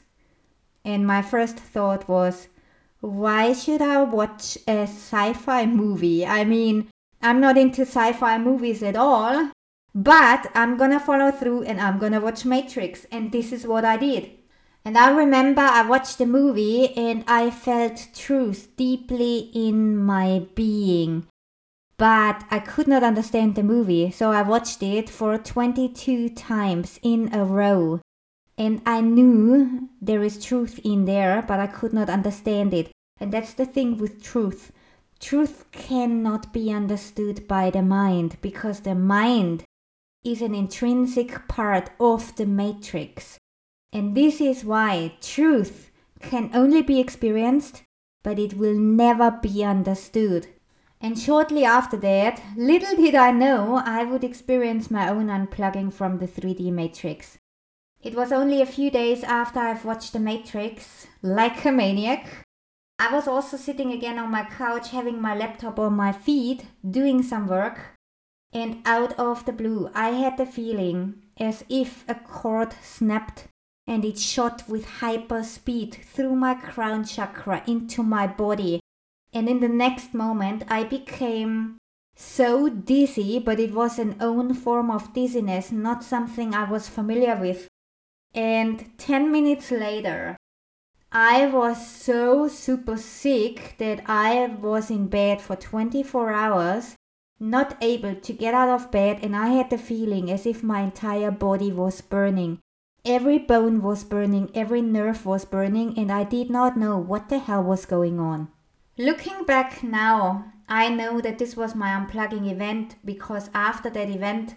And 0.85 1.07
my 1.07 1.23
first 1.23 1.57
thought 1.57 2.09
was, 2.09 2.49
why 3.01 3.53
should 3.53 3.83
I 3.83 4.03
watch 4.03 4.57
a 4.67 4.83
sci 4.83 5.33
fi 5.33 5.67
movie? 5.67 6.27
I 6.27 6.45
mean, 6.45 6.89
I'm 7.23 7.41
not 7.41 7.59
into 7.59 7.83
sci 7.83 8.13
fi 8.13 8.39
movies 8.39 8.83
at 8.83 8.97
all, 8.97 9.51
but 10.03 10.51
I'm 10.55 10.77
gonna 10.77 11.01
follow 11.01 11.31
through 11.31 11.63
and 11.63 11.81
I'm 11.81 11.99
gonna 11.99 12.21
watch 12.21 12.45
Matrix. 12.45 13.07
And 13.11 13.33
this 13.33 13.53
is 13.53 13.67
what 13.67 13.85
I 13.85 13.97
did. 13.97 14.31
And 14.85 14.97
I 14.97 15.11
remember 15.11 15.61
I 15.61 15.83
watched 15.83 16.19
the 16.19 16.27
movie 16.27 16.97
and 16.97 17.25
I 17.27 17.51
felt 17.51 18.09
truth 18.15 18.77
deeply 18.77 19.51
in 19.53 19.97
my 19.97 20.47
being 20.55 21.27
but 21.99 22.45
I 22.49 22.61
could 22.61 22.87
not 22.87 23.03
understand 23.03 23.57
the 23.57 23.65
movie, 23.65 24.13
so 24.13 24.31
I 24.31 24.43
watched 24.43 24.83
it 24.85 25.11
for 25.11 25.37
22 25.37 26.29
times 26.31 27.01
in 27.03 27.35
a 27.35 27.45
row. 27.45 28.01
And 28.57 28.81
I 28.87 29.01
knew 29.01 29.89
there 30.01 30.23
is 30.23 30.45
truth 30.45 30.79
in 30.85 31.05
there, 31.07 31.43
but 31.47 31.59
I 31.59 31.67
could 31.67 31.93
not 31.93 32.09
understand 32.09 32.73
it. 32.73 32.93
And 33.21 33.33
that's 33.33 33.53
the 33.53 33.67
thing 33.67 33.99
with 33.99 34.23
truth. 34.23 34.71
Truth 35.19 35.67
cannot 35.73 36.53
be 36.53 36.73
understood 36.73 37.49
by 37.49 37.71
the 37.71 37.83
mind 37.83 38.37
because 38.41 38.81
the 38.81 38.95
mind 38.95 39.65
is 40.31 40.43
an 40.43 40.55
intrinsic 40.55 41.49
part 41.49 41.91
of 41.99 42.35
the 42.37 42.47
matrix. 42.47 43.39
And 43.93 44.17
this 44.17 44.41
is 44.41 44.65
why 44.65 45.15
truth 45.21 45.91
can 46.21 46.51
only 46.53 46.83
be 46.83 47.01
experienced, 47.01 47.83
but 48.23 48.39
it 48.39 48.55
will 48.55 48.75
never 48.75 49.31
be 49.31 49.65
understood. 49.65 50.47
And 51.01 51.19
shortly 51.19 51.65
after 51.65 51.97
that, 51.99 52.43
little 52.57 52.97
did 52.97 53.15
I 53.15 53.31
know 53.31 53.81
I 53.85 54.05
would 54.05 54.25
experience 54.25 54.91
my 54.91 55.09
own 55.09 55.29
unplugging 55.29 55.93
from 55.93 56.19
the 56.19 56.27
3D 56.27 56.73
Matrix. 56.73 57.39
It 58.03 58.15
was 58.15 58.33
only 58.33 58.61
a 58.61 58.67
few 58.67 58.91
days 58.91 59.25
after 59.25 59.61
I've 59.61 59.85
watched 59.85 60.13
The 60.13 60.21
Matrix, 60.21 61.07
like 61.23 61.65
a 61.65 61.73
maniac. 61.73 62.45
I 62.99 63.13
was 63.13 63.29
also 63.29 63.57
sitting 63.57 63.93
again 63.93 64.19
on 64.19 64.31
my 64.31 64.45
couch, 64.45 64.91
having 64.91 65.21
my 65.21 65.37
laptop 65.37 65.79
on 65.79 65.95
my 65.95 66.13
feet, 66.13 66.67
doing 66.89 67.23
some 67.23 67.47
work. 67.47 67.98
And 68.53 68.83
out 68.87 69.13
of 69.19 69.45
the 69.45 69.53
blue, 69.53 69.91
I 69.95 70.11
had 70.11 70.37
the 70.37 70.47
feeling 70.47 71.23
as 71.39 71.65
if 71.69 72.05
a 72.09 72.15
cord 72.15 72.75
snapped 72.83 73.49
and 73.87 74.05
it 74.05 74.19
shot 74.19 74.69
with 74.69 74.85
hyper 74.85 75.43
speed 75.43 75.95
through 75.95 76.37
my 76.37 76.55
crown 76.55 77.05
chakra 77.05 77.63
into 77.67 78.03
my 78.03 78.27
body. 78.27 78.81
And 79.33 79.49
in 79.49 79.61
the 79.61 79.69
next 79.69 80.15
moment, 80.15 80.65
I 80.69 80.85
became 80.85 81.79
so 82.15 82.69
dizzy, 82.69 83.39
but 83.39 83.61
it 83.61 83.73
was 83.73 83.99
an 83.99 84.17
own 84.21 84.53
form 84.53 84.91
of 84.91 85.15
dizziness, 85.15 85.71
not 85.71 86.03
something 86.03 86.55
I 86.55 86.69
was 86.69 86.89
familiar 86.89 87.37
with. 87.37 87.69
And 88.35 88.91
10 88.99 89.33
minutes 89.33 89.71
later, 89.71 90.37
I 91.11 91.47
was 91.47 91.87
so 91.87 92.49
super 92.49 92.99
sick 92.99 93.77
that 93.79 94.03
I 94.07 94.47
was 94.47 94.91
in 94.91 95.07
bed 95.07 95.41
for 95.41 95.57
24 95.57 96.31
hours, 96.31 96.97
not 97.41 97.77
able 97.81 98.15
to 98.15 98.33
get 98.33 98.55
out 98.55 98.69
of 98.69 98.91
bed, 98.91 99.21
and 99.23 99.37
I 99.37 99.49
had 99.49 99.71
the 99.71 99.79
feeling 99.79 100.31
as 100.31 100.47
if 100.47 100.63
my 100.63 100.81
entire 100.81 101.31
body 101.31 101.73
was 101.73 102.01
burning. 102.01 102.59
Every 103.05 103.39
bone 103.39 103.81
was 103.81 104.05
burning, 104.05 104.51
every 104.55 104.83
nerve 104.83 105.25
was 105.25 105.45
burning, 105.45 105.97
and 105.99 106.11
I 106.11 106.25
did 106.25 106.51
not 106.51 106.77
know 106.77 106.99
what 106.99 107.29
the 107.29 107.39
hell 107.39 107.63
was 107.63 107.87
going 107.87 108.19
on. 108.19 108.49
Looking 108.99 109.45
back 109.45 109.83
now, 109.83 110.53
I 110.69 110.89
know 110.89 111.21
that 111.21 111.39
this 111.39 111.57
was 111.57 111.75
my 111.75 111.91
unplugging 111.91 112.51
event 112.51 112.97
because 113.05 113.49
after 113.55 113.89
that 113.91 114.11
event, 114.11 114.57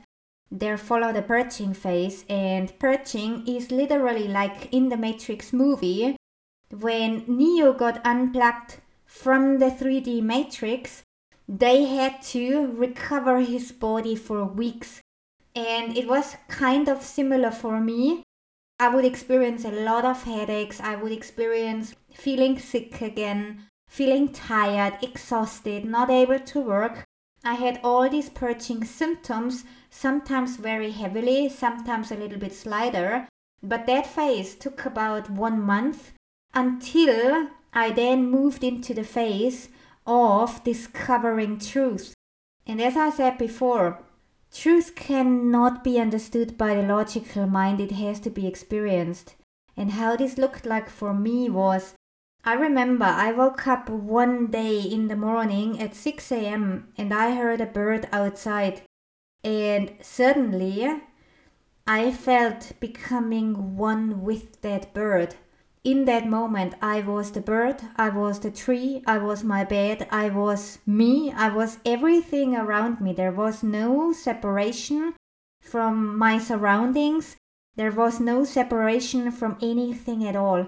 there 0.52 0.78
followed 0.78 1.16
a 1.16 1.22
purging 1.22 1.74
phase, 1.74 2.26
and 2.28 2.78
purging 2.80 3.48
is 3.48 3.72
literally 3.72 4.28
like 4.28 4.74
in 4.74 4.90
the 4.90 4.98
Matrix 4.98 5.54
movie 5.54 6.18
when 6.72 7.24
Neo 7.28 7.72
got 7.74 8.06
unplugged 8.06 8.78
from 9.06 9.60
the 9.60 9.70
3D 9.70 10.22
Matrix. 10.22 11.04
They 11.54 11.84
had 11.84 12.22
to 12.34 12.72
recover 12.72 13.42
his 13.42 13.74
body 13.74 14.16
for 14.16 14.46
weeks, 14.46 15.02
and 15.54 15.98
it 15.98 16.08
was 16.08 16.38
kind 16.48 16.88
of 16.88 17.02
similar 17.04 17.52
for 17.52 17.82
me 17.82 18.24
I 18.82 18.88
would 18.88 19.06
experience 19.06 19.64
a 19.64 19.70
lot 19.70 20.06
of 20.06 20.24
headaches. 20.24 20.80
I 20.80 20.96
would 20.96 21.12
experience 21.12 21.94
feeling 22.12 22.58
sick 22.58 23.00
again, 23.00 23.68
feeling 23.88 24.30
tired, 24.30 24.98
exhausted, 25.04 25.86
not 25.86 26.10
able 26.10 26.40
to 26.40 26.60
work. 26.60 27.04
I 27.44 27.54
had 27.54 27.80
all 27.84 28.10
these 28.10 28.30
purging 28.30 28.84
symptoms, 28.84 29.66
sometimes 29.92 30.56
very 30.56 30.90
heavily, 30.90 31.48
sometimes 31.48 32.12
a 32.12 32.16
little 32.16 32.40
bit 32.40 32.56
slighter. 32.56 33.28
But 33.62 33.86
that 33.86 34.08
phase 34.08 34.56
took 34.56 34.84
about 34.84 35.30
one 35.30 35.62
month 35.62 36.14
until 36.56 37.50
I 37.74 37.92
then 37.92 38.32
moved 38.32 38.64
into 38.64 38.96
the 38.96 39.04
phase 39.04 39.70
of 40.06 40.64
discovering 40.64 41.60
truth. 41.60 42.14
And 42.66 42.82
as 42.82 42.96
I 42.96 43.10
said 43.10 43.38
before, 43.38 44.04
Truth 44.54 44.96
cannot 44.96 45.82
be 45.82 45.98
understood 45.98 46.58
by 46.58 46.76
the 46.76 46.82
logical 46.82 47.48
mind, 47.48 47.80
it 47.80 47.92
has 47.92 48.20
to 48.20 48.30
be 48.30 48.46
experienced. 48.46 49.36
And 49.78 49.92
how 49.92 50.18
this 50.18 50.38
looked 50.38 50.66
like 50.66 50.90
for 50.90 51.14
me 51.14 51.50
was 51.50 51.96
I 52.44 52.56
remember 52.56 53.06
I 53.06 53.32
woke 53.32 53.66
up 53.66 53.90
one 53.90 54.48
day 54.48 54.82
in 54.82 55.08
the 55.08 55.16
morning 55.16 55.80
at 55.80 55.96
6 55.96 56.32
a.m. 56.34 56.92
and 56.98 57.14
I 57.14 57.34
heard 57.36 57.62
a 57.62 57.66
bird 57.66 58.10
outside. 58.12 58.82
And 59.42 59.94
suddenly 60.02 61.02
I 61.88 62.12
felt 62.12 62.74
becoming 62.82 63.78
one 63.78 64.22
with 64.22 64.62
that 64.62 64.94
bird 64.94 65.36
in 65.84 66.06
that 66.06 66.28
moment, 66.28 66.76
I 66.80 67.02
was 67.02 67.32
the 67.32 67.42
bird, 67.42 67.82
I 67.96 68.10
was 68.10 68.40
the 68.40 68.52
tree, 68.52 69.02
I 69.08 69.18
was 69.18 69.44
my 69.44 69.64
bed, 69.64 70.08
I 70.12 70.30
was 70.30 70.78
me, 70.86 71.32
I 71.32 71.50
was 71.50 71.80
everything 71.84 72.56
around 72.56 73.02
me. 73.02 73.14
There 73.14 73.32
was 73.32 73.64
no 73.64 74.14
separation 74.14 75.16
from 75.60 76.18
my 76.18 76.38
surroundings, 76.38 77.36
there 77.76 77.92
was 77.92 78.20
no 78.20 78.44
separation 78.46 79.32
from 79.32 79.58
anything 79.60 80.24
at 80.28 80.36
all. 80.36 80.68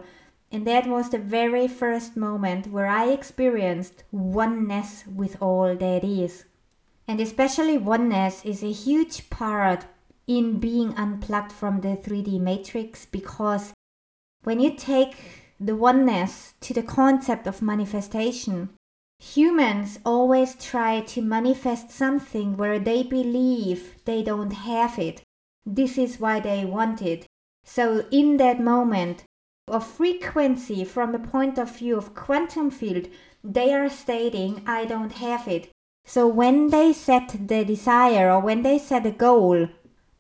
And 0.51 0.65
that 0.65 0.87
was 0.87 1.09
the 1.09 1.19
very 1.19 1.67
first 1.67 2.17
moment 2.17 2.67
where 2.67 2.87
I 2.87 3.09
experienced 3.09 4.03
oneness 4.11 5.03
with 5.07 5.39
all 5.41 5.75
that 5.75 6.03
is. 6.03 6.45
And 7.07 7.19
especially 7.19 7.77
oneness 7.77 8.43
is 8.45 8.63
a 8.63 8.71
huge 8.71 9.29
part 9.29 9.85
in 10.25 10.59
being 10.59 10.93
unplugged 10.95 11.51
from 11.51 11.81
the 11.81 11.97
3D 11.97 12.39
matrix 12.39 13.05
because 13.05 13.73
when 14.43 14.59
you 14.59 14.75
take 14.75 15.15
the 15.59 15.75
oneness 15.75 16.53
to 16.61 16.73
the 16.73 16.83
concept 16.83 17.47
of 17.47 17.61
manifestation, 17.61 18.69
humans 19.19 19.99
always 20.05 20.55
try 20.55 20.99
to 21.01 21.21
manifest 21.21 21.89
something 21.89 22.57
where 22.57 22.79
they 22.79 23.03
believe 23.03 23.95
they 24.05 24.21
don't 24.21 24.51
have 24.51 24.99
it. 24.99 25.21
This 25.65 25.97
is 25.97 26.19
why 26.19 26.39
they 26.41 26.65
want 26.65 27.01
it. 27.01 27.25
So, 27.63 28.05
in 28.11 28.37
that 28.37 28.59
moment 28.59 29.23
of 29.69 29.87
frequency, 29.87 30.83
from 30.83 31.13
the 31.13 31.19
point 31.19 31.57
of 31.57 31.77
view 31.77 31.97
of 31.97 32.13
quantum 32.13 32.69
field, 32.69 33.07
they 33.43 33.73
are 33.73 33.89
stating, 33.89 34.61
I 34.67 34.83
don't 34.83 35.13
have 35.13 35.47
it. 35.47 35.69
So, 36.05 36.27
when 36.27 36.69
they 36.69 36.91
set 36.91 37.47
the 37.47 37.63
desire 37.63 38.29
or 38.29 38.41
when 38.41 38.63
they 38.63 38.77
set 38.77 39.05
a 39.05 39.11
goal, 39.11 39.69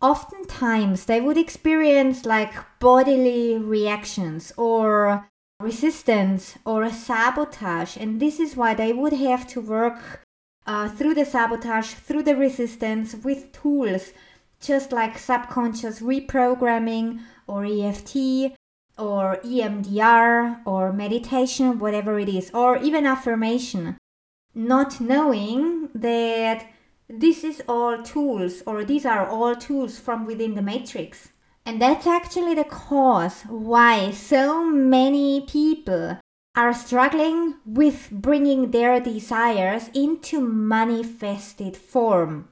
oftentimes 0.03 1.05
they 1.05 1.21
would 1.21 1.37
experience 1.37 2.25
like 2.25 2.53
bodily 2.79 3.57
reactions 3.57 4.51
or 4.57 5.27
resistance 5.61 6.57
or 6.65 6.83
a 6.83 6.91
sabotage 6.91 7.95
and 7.95 8.19
this 8.19 8.37
is 8.37 8.57
why 8.57 8.73
they 8.73 8.91
would 8.91 9.13
have 9.13 9.47
to 9.47 9.61
work 9.61 10.21
uh, 10.67 10.89
through 10.89 11.13
the 11.13 11.23
sabotage 11.25 11.93
through 11.93 12.21
the 12.21 12.35
resistance 12.35 13.15
with 13.15 13.51
tools 13.53 14.11
just 14.59 14.91
like 14.91 15.17
subconscious 15.17 16.01
reprogramming 16.01 17.21
or 17.47 17.63
eft 17.63 18.15
or 18.97 19.37
emdr 19.45 20.59
or 20.65 20.91
meditation 20.91 21.79
whatever 21.79 22.19
it 22.19 22.27
is 22.27 22.51
or 22.53 22.77
even 22.77 23.05
affirmation 23.05 23.95
not 24.53 24.99
knowing 24.99 25.89
that 25.95 26.67
this 27.19 27.43
is 27.43 27.61
all 27.67 28.01
tools, 28.01 28.63
or 28.65 28.83
these 28.83 29.05
are 29.05 29.27
all 29.27 29.55
tools 29.55 29.99
from 29.99 30.25
within 30.25 30.55
the 30.55 30.61
matrix. 30.61 31.29
And 31.65 31.81
that's 31.81 32.07
actually 32.07 32.55
the 32.55 32.63
cause 32.63 33.43
why 33.47 34.11
so 34.11 34.65
many 34.65 35.41
people 35.41 36.19
are 36.55 36.73
struggling 36.73 37.55
with 37.65 38.09
bringing 38.11 38.71
their 38.71 38.99
desires 38.99 39.89
into 39.93 40.41
manifested 40.41 41.77
form. 41.77 42.49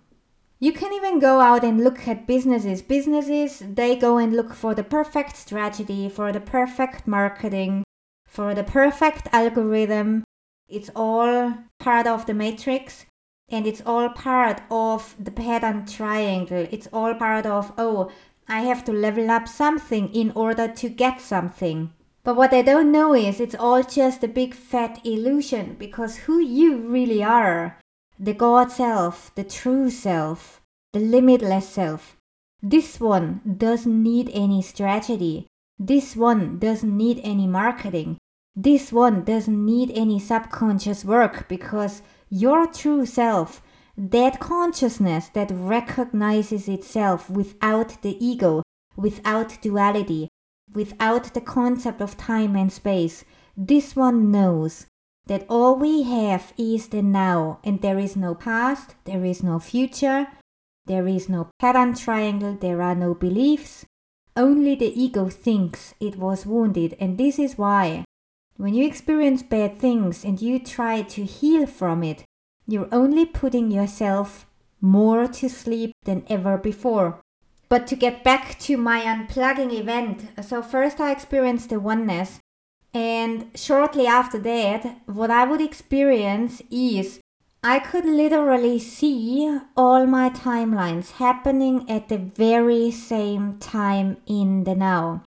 You 0.59 0.71
can 0.71 0.93
even 0.93 1.19
go 1.19 1.39
out 1.39 1.63
and 1.63 1.83
look 1.83 2.07
at 2.07 2.27
businesses. 2.27 2.81
Businesses, 2.81 3.63
they 3.65 3.95
go 3.95 4.17
and 4.17 4.35
look 4.35 4.53
for 4.53 4.75
the 4.75 4.83
perfect 4.83 5.35
strategy, 5.35 6.07
for 6.07 6.31
the 6.31 6.39
perfect 6.39 7.07
marketing, 7.07 7.83
for 8.25 8.53
the 8.53 8.63
perfect 8.63 9.27
algorithm. 9.33 10.23
It's 10.69 10.91
all 10.95 11.55
part 11.79 12.07
of 12.07 12.27
the 12.27 12.33
matrix 12.33 13.05
and 13.51 13.67
it's 13.67 13.83
all 13.85 14.09
part 14.09 14.61
of 14.71 15.15
the 15.19 15.31
pattern 15.31 15.85
triangle. 15.85 16.67
It's 16.71 16.87
all 16.93 17.13
part 17.13 17.45
of, 17.45 17.73
oh, 17.77 18.09
I 18.47 18.61
have 18.61 18.83
to 18.85 18.91
level 18.91 19.29
up 19.29 19.47
something 19.47 20.13
in 20.13 20.31
order 20.31 20.67
to 20.67 20.89
get 20.89 21.21
something. 21.21 21.91
But 22.23 22.35
what 22.35 22.53
I 22.53 22.61
don't 22.61 22.91
know 22.91 23.13
is 23.13 23.39
it's 23.39 23.55
all 23.55 23.83
just 23.83 24.23
a 24.23 24.27
big 24.27 24.53
fat 24.53 25.05
illusion 25.05 25.75
because 25.77 26.17
who 26.17 26.39
you 26.39 26.77
really 26.77 27.23
are, 27.23 27.79
the 28.19 28.33
God 28.33 28.71
self, 28.71 29.33
the 29.35 29.43
true 29.43 29.89
self, 29.89 30.61
the 30.93 30.99
limitless 30.99 31.67
self, 31.67 32.15
this 32.61 32.99
one 32.99 33.41
doesn't 33.57 34.03
need 34.03 34.29
any 34.33 34.61
strategy. 34.61 35.47
This 35.79 36.15
one 36.15 36.59
doesn't 36.59 36.95
need 36.95 37.19
any 37.23 37.47
marketing. 37.47 38.17
This 38.55 38.91
one 38.91 39.23
doesn't 39.23 39.65
need 39.65 39.91
any 39.95 40.19
subconscious 40.19 41.03
work 41.03 41.47
because 41.47 42.03
your 42.31 42.65
true 42.65 43.05
self, 43.05 43.61
that 43.97 44.39
consciousness 44.39 45.27
that 45.33 45.51
recognizes 45.53 46.69
itself 46.69 47.29
without 47.29 48.01
the 48.01 48.17
ego, 48.25 48.63
without 48.95 49.61
duality, 49.61 50.29
without 50.73 51.33
the 51.33 51.41
concept 51.41 52.01
of 52.01 52.17
time 52.17 52.55
and 52.55 52.71
space, 52.71 53.25
this 53.57 53.95
one 53.95 54.31
knows 54.31 54.87
that 55.27 55.45
all 55.49 55.75
we 55.75 56.03
have 56.03 56.53
is 56.57 56.87
the 56.87 57.01
now, 57.01 57.59
and 57.63 57.81
there 57.81 57.99
is 57.99 58.15
no 58.15 58.33
past, 58.33 58.95
there 59.03 59.25
is 59.25 59.43
no 59.43 59.59
future, 59.59 60.27
there 60.85 61.07
is 61.07 61.27
no 61.27 61.49
pattern 61.59 61.93
triangle, 61.93 62.55
there 62.55 62.81
are 62.81 62.95
no 62.95 63.13
beliefs. 63.13 63.85
Only 64.37 64.75
the 64.75 64.99
ego 64.99 65.29
thinks 65.29 65.93
it 65.99 66.15
was 66.15 66.45
wounded, 66.45 66.95
and 66.97 67.17
this 67.17 67.37
is 67.37 67.57
why 67.57 68.05
when 68.61 68.75
you 68.75 68.85
experience 68.85 69.41
bad 69.41 69.79
things 69.79 70.23
and 70.23 70.39
you 70.39 70.59
try 70.59 71.01
to 71.01 71.23
heal 71.25 71.65
from 71.65 72.03
it, 72.03 72.23
you're 72.67 72.87
only 72.91 73.25
putting 73.25 73.71
yourself 73.71 74.45
more 74.79 75.25
to 75.27 75.49
sleep 75.49 75.91
than 76.05 76.23
ever 76.29 76.59
before. 76.59 77.19
But 77.69 77.87
to 77.87 77.95
get 77.95 78.23
back 78.23 78.59
to 78.59 78.77
my 78.77 79.01
unplugging 79.01 79.73
event, 79.73 80.27
so 80.45 80.61
first 80.61 80.99
I 80.99 81.11
experienced 81.11 81.69
the 81.69 81.79
oneness, 81.79 82.37
and 82.93 83.49
shortly 83.55 84.05
after 84.05 84.37
that, 84.37 85.01
what 85.07 85.31
I 85.31 85.43
would 85.43 85.61
experience 85.61 86.61
is 86.69 87.19
I 87.63 87.79
could 87.79 88.05
literally 88.05 88.77
see 88.77 89.59
all 89.75 90.05
my 90.05 90.29
timelines 90.29 91.13
happening 91.13 91.89
at 91.89 92.09
the 92.09 92.19
very 92.19 92.91
same 92.91 93.57
time 93.57 94.17
in 94.27 94.65
the 94.65 94.75
now. 94.75 95.23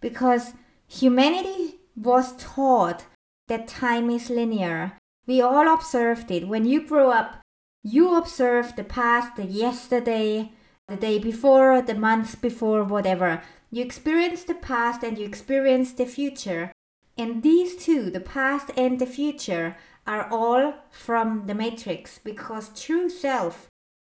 because 0.00 0.52
humanity 0.86 1.80
was 1.96 2.36
taught 2.36 3.06
that 3.48 3.68
time 3.68 4.10
is 4.10 4.30
linear. 4.30 4.98
We 5.26 5.40
all 5.40 5.72
observed 5.72 6.30
it. 6.30 6.48
When 6.48 6.64
you 6.64 6.86
grow 6.86 7.10
up, 7.10 7.40
you 7.82 8.14
observe 8.14 8.76
the 8.76 8.84
past, 8.84 9.36
the 9.36 9.44
yesterday, 9.44 10.52
the 10.88 10.96
day 10.96 11.18
before, 11.18 11.82
the 11.82 11.94
month 11.94 12.40
before, 12.40 12.84
whatever. 12.84 13.42
You 13.70 13.84
experience 13.84 14.44
the 14.44 14.54
past 14.54 15.02
and 15.02 15.18
you 15.18 15.26
experience 15.26 15.92
the 15.92 16.06
future. 16.06 16.72
And 17.16 17.42
these 17.42 17.76
two, 17.76 18.10
the 18.10 18.20
past 18.20 18.70
and 18.76 18.98
the 18.98 19.06
future, 19.06 19.76
are 20.06 20.28
all 20.30 20.74
from 20.90 21.46
the 21.46 21.54
matrix 21.54 22.18
because 22.18 22.70
true 22.80 23.08
self 23.08 23.68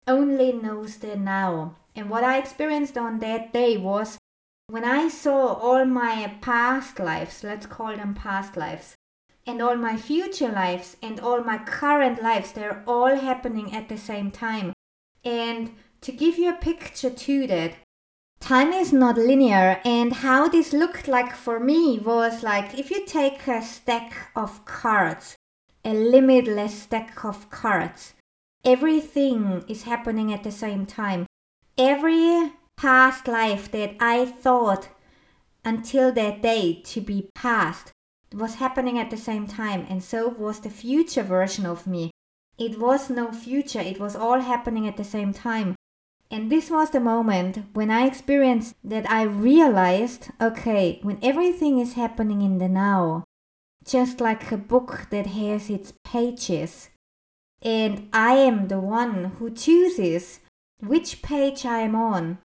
only 0.07 0.51
knows 0.51 0.97
the 0.97 1.15
now. 1.15 1.75
And 1.95 2.09
what 2.09 2.23
I 2.23 2.37
experienced 2.37 2.97
on 2.97 3.19
that 3.19 3.51
day 3.53 3.77
was 3.77 4.17
when 4.71 4.85
I 4.85 5.09
saw 5.09 5.53
all 5.53 5.83
my 5.83 6.37
past 6.39 6.97
lives, 6.97 7.43
let's 7.43 7.65
call 7.65 7.93
them 7.97 8.13
past 8.13 8.55
lives, 8.55 8.95
and 9.45 9.61
all 9.61 9.75
my 9.75 9.97
future 9.97 10.47
lives 10.47 10.95
and 11.03 11.19
all 11.19 11.43
my 11.43 11.57
current 11.57 12.23
lives, 12.23 12.53
they're 12.53 12.81
all 12.87 13.17
happening 13.17 13.75
at 13.75 13.89
the 13.89 13.97
same 13.97 14.31
time. 14.31 14.71
And 15.25 15.75
to 15.99 16.13
give 16.13 16.37
you 16.37 16.49
a 16.49 16.53
picture 16.53 17.09
to 17.09 17.47
that, 17.47 17.73
time 18.39 18.71
is 18.71 18.93
not 18.93 19.17
linear. 19.17 19.81
And 19.83 20.13
how 20.13 20.47
this 20.47 20.71
looked 20.71 21.05
like 21.09 21.35
for 21.35 21.59
me 21.59 21.99
was 21.99 22.41
like 22.41 22.79
if 22.79 22.89
you 22.89 23.05
take 23.05 23.45
a 23.49 23.61
stack 23.61 24.31
of 24.37 24.63
cards, 24.63 25.35
a 25.83 25.93
limitless 25.93 26.83
stack 26.83 27.25
of 27.25 27.49
cards, 27.49 28.13
everything 28.63 29.65
is 29.67 29.83
happening 29.83 30.31
at 30.31 30.45
the 30.45 30.51
same 30.51 30.85
time. 30.85 31.25
Every 31.77 32.53
past 32.81 33.27
life 33.27 33.69
that 33.69 33.95
I 33.99 34.25
thought 34.25 34.89
until 35.63 36.11
that 36.13 36.41
day 36.41 36.81
to 36.85 36.99
be 36.99 37.29
past 37.35 37.91
was 38.33 38.55
happening 38.55 38.97
at 38.97 39.11
the 39.11 39.17
same 39.17 39.45
time, 39.45 39.85
and 39.87 40.03
so 40.03 40.27
was 40.29 40.61
the 40.61 40.71
future 40.71 41.21
version 41.21 41.67
of 41.67 41.85
me. 41.85 42.09
It 42.57 42.79
was 42.79 43.07
no 43.07 43.31
future, 43.31 43.81
it 43.81 43.99
was 43.99 44.15
all 44.15 44.39
happening 44.39 44.87
at 44.87 44.97
the 44.97 45.03
same 45.03 45.31
time. 45.31 45.75
And 46.31 46.51
this 46.51 46.71
was 46.71 46.89
the 46.89 46.99
moment 46.99 47.59
when 47.73 47.91
I 47.91 48.07
experienced 48.07 48.73
that 48.83 49.07
I 49.07 49.23
realized 49.23 50.29
okay, 50.41 50.97
when 51.03 51.19
everything 51.21 51.77
is 51.77 51.93
happening 51.93 52.41
in 52.41 52.57
the 52.57 52.69
now, 52.69 53.25
just 53.85 54.19
like 54.19 54.51
a 54.51 54.57
book 54.57 55.05
that 55.11 55.27
has 55.27 55.69
its 55.69 55.93
pages, 56.03 56.89
and 57.61 58.09
I 58.11 58.33
am 58.37 58.69
the 58.69 58.79
one 58.79 59.35
who 59.37 59.51
chooses 59.51 60.39
which 60.79 61.21
page 61.21 61.63
I 61.63 61.81
am 61.81 61.93
on. 61.93 62.39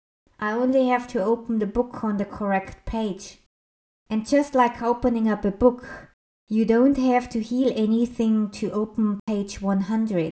I 0.44 0.52
only 0.52 0.88
have 0.88 1.08
to 1.08 1.24
open 1.24 1.58
the 1.58 1.66
book 1.66 2.04
on 2.04 2.18
the 2.18 2.26
correct 2.26 2.84
page. 2.84 3.38
And 4.10 4.28
just 4.28 4.54
like 4.54 4.82
opening 4.82 5.26
up 5.26 5.42
a 5.46 5.50
book, 5.50 6.10
you 6.50 6.66
don't 6.66 6.98
have 6.98 7.30
to 7.30 7.40
heal 7.40 7.72
anything 7.74 8.50
to 8.50 8.70
open 8.70 9.20
page 9.26 9.62
100. 9.62 10.30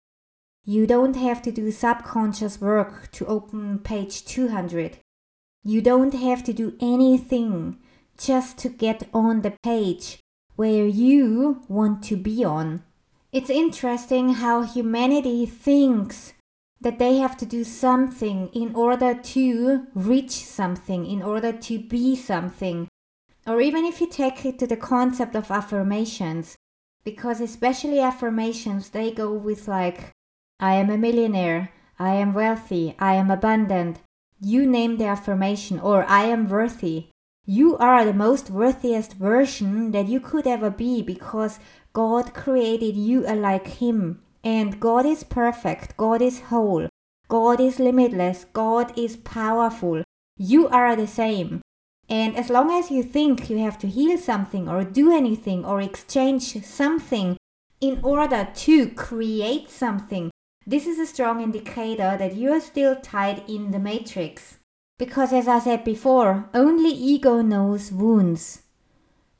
You 0.64 0.86
don't 0.86 1.16
have 1.16 1.42
to 1.42 1.50
do 1.50 1.72
subconscious 1.72 2.60
work 2.60 3.10
to 3.12 3.26
open 3.26 3.80
page 3.80 4.24
200. 4.24 4.98
You 5.64 5.82
don't 5.82 6.14
have 6.14 6.44
to 6.44 6.52
do 6.52 6.76
anything 6.80 7.78
just 8.16 8.58
to 8.58 8.68
get 8.68 9.08
on 9.12 9.42
the 9.42 9.56
page 9.64 10.20
where 10.54 10.86
you 10.86 11.64
want 11.66 12.04
to 12.04 12.16
be 12.16 12.44
on. 12.44 12.84
It's 13.32 13.50
interesting 13.50 14.34
how 14.34 14.62
humanity 14.62 15.46
thinks 15.46 16.32
that 16.80 16.98
they 16.98 17.16
have 17.16 17.36
to 17.38 17.46
do 17.46 17.64
something 17.64 18.48
in 18.48 18.74
order 18.74 19.14
to 19.14 19.86
reach 19.94 20.44
something, 20.44 21.06
in 21.06 21.22
order 21.22 21.52
to 21.52 21.78
be 21.78 22.14
something, 22.14 22.88
or 23.46 23.60
even 23.60 23.84
if 23.84 24.00
you 24.00 24.08
take 24.08 24.44
it 24.44 24.58
to 24.58 24.66
the 24.66 24.76
concept 24.76 25.34
of 25.34 25.50
affirmations, 25.50 26.56
because 27.04 27.40
especially 27.40 28.00
affirmations, 28.00 28.90
they 28.90 29.10
go 29.10 29.32
with 29.32 29.68
like, 29.68 30.10
I 30.58 30.74
am 30.74 30.90
a 30.90 30.98
millionaire, 30.98 31.72
I 31.98 32.14
am 32.14 32.34
wealthy, 32.34 32.94
I 32.98 33.14
am 33.14 33.30
abundant. 33.30 34.00
You 34.40 34.66
name 34.66 34.98
the 34.98 35.06
affirmation, 35.06 35.80
or 35.80 36.04
I 36.04 36.24
am 36.24 36.48
worthy. 36.48 37.06
You 37.46 37.76
are 37.78 38.04
the 38.04 38.12
most 38.12 38.50
worthiest 38.50 39.14
version 39.14 39.92
that 39.92 40.08
you 40.08 40.20
could 40.20 40.46
ever 40.46 40.68
be 40.68 41.00
because 41.00 41.60
God 41.92 42.34
created 42.34 42.96
you 42.96 43.26
uh, 43.26 43.34
like 43.34 43.68
Him. 43.68 44.20
And 44.46 44.78
God 44.78 45.04
is 45.04 45.24
perfect, 45.24 45.96
God 45.96 46.22
is 46.22 46.38
whole, 46.42 46.88
God 47.26 47.58
is 47.58 47.80
limitless, 47.80 48.46
God 48.52 48.96
is 48.96 49.16
powerful. 49.16 50.04
You 50.38 50.68
are 50.68 50.94
the 50.94 51.08
same. 51.08 51.62
And 52.08 52.36
as 52.36 52.48
long 52.48 52.70
as 52.70 52.88
you 52.88 53.02
think 53.02 53.50
you 53.50 53.58
have 53.58 53.76
to 53.80 53.88
heal 53.88 54.16
something 54.16 54.68
or 54.68 54.84
do 54.84 55.12
anything 55.12 55.64
or 55.64 55.80
exchange 55.80 56.64
something 56.64 57.36
in 57.80 57.98
order 58.04 58.46
to 58.54 58.88
create 58.90 59.68
something, 59.68 60.30
this 60.64 60.86
is 60.86 61.00
a 61.00 61.06
strong 61.06 61.40
indicator 61.40 62.16
that 62.16 62.36
you 62.36 62.52
are 62.52 62.60
still 62.60 62.94
tied 62.94 63.42
in 63.48 63.72
the 63.72 63.80
matrix. 63.80 64.58
Because 64.96 65.32
as 65.32 65.48
I 65.48 65.58
said 65.58 65.82
before, 65.82 66.48
only 66.54 66.90
ego 66.90 67.42
knows 67.42 67.90
wounds. 67.90 68.62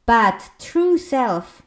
But 0.04 0.50
true 0.58 0.98
self, 0.98 1.62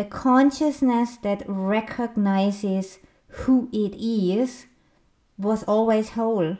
the 0.00 0.06
consciousness 0.06 1.16
that 1.18 1.42
recognizes 1.46 3.00
who 3.44 3.68
it 3.70 3.94
is, 4.00 4.64
was 5.36 5.62
always 5.64 6.10
whole. 6.10 6.56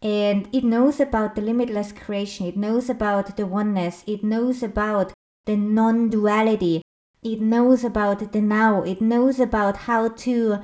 And 0.00 0.48
it 0.52 0.62
knows 0.62 1.00
about 1.00 1.34
the 1.34 1.40
limitless 1.42 1.90
creation. 1.90 2.46
It 2.46 2.56
knows 2.56 2.88
about 2.88 3.36
the 3.36 3.44
oneness. 3.44 4.04
It 4.06 4.22
knows 4.22 4.62
about 4.62 5.12
the 5.46 5.56
non-duality. 5.56 6.82
It 7.24 7.40
knows 7.40 7.82
about 7.82 8.30
the 8.30 8.40
now. 8.40 8.82
It 8.84 9.00
knows 9.00 9.40
about 9.40 9.78
how 9.88 10.06
to 10.26 10.60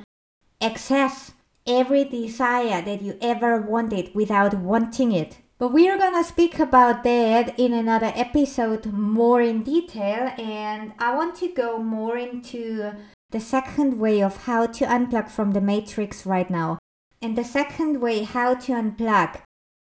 access 0.61 1.33
every 1.67 2.05
desire 2.05 2.81
that 2.81 3.01
you 3.01 3.17
ever 3.19 3.61
wanted 3.61 4.15
without 4.15 4.53
wanting 4.53 5.11
it 5.11 5.39
but 5.63 5.71
we 5.71 5.87
are 5.87 5.97
gonna 5.97 6.25
speak 6.25 6.59
about 6.59 7.05
that 7.05 7.57
in 7.57 7.71
another 7.71 8.11
episode 8.15 8.85
more 8.91 9.39
in 9.39 9.63
detail 9.63 10.29
and 10.37 10.91
i 10.99 11.15
want 11.15 11.33
to 11.37 11.47
go 11.53 11.77
more 11.77 12.17
into 12.17 12.91
the 13.29 13.39
second 13.39 13.97
way 13.97 14.21
of 14.21 14.43
how 14.43 14.65
to 14.65 14.83
unplug 14.83 15.29
from 15.29 15.53
the 15.53 15.61
matrix 15.61 16.25
right 16.25 16.49
now 16.49 16.77
and 17.21 17.37
the 17.37 17.45
second 17.45 18.01
way 18.01 18.23
how 18.23 18.53
to 18.53 18.73
unplug 18.73 19.39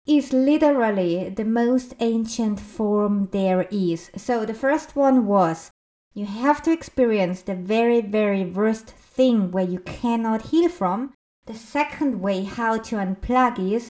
is 0.07 0.33
literally 0.33 1.29
the 1.29 1.45
most 1.45 1.93
ancient 1.99 2.59
form 2.59 3.27
there 3.31 3.67
is. 3.69 4.09
So 4.15 4.45
the 4.45 4.55
first 4.55 4.95
one 4.95 5.27
was 5.27 5.69
you 6.15 6.25
have 6.25 6.63
to 6.63 6.71
experience 6.71 7.41
the 7.41 7.53
very, 7.53 8.01
very 8.01 8.45
worst 8.45 8.87
thing 8.87 9.51
where 9.51 9.67
you 9.67 9.79
cannot 9.79 10.47
heal 10.47 10.69
from. 10.69 11.13
The 11.45 11.53
second 11.53 12.21
way 12.21 12.45
how 12.45 12.77
to 12.77 12.95
unplug 12.95 13.59
is 13.59 13.89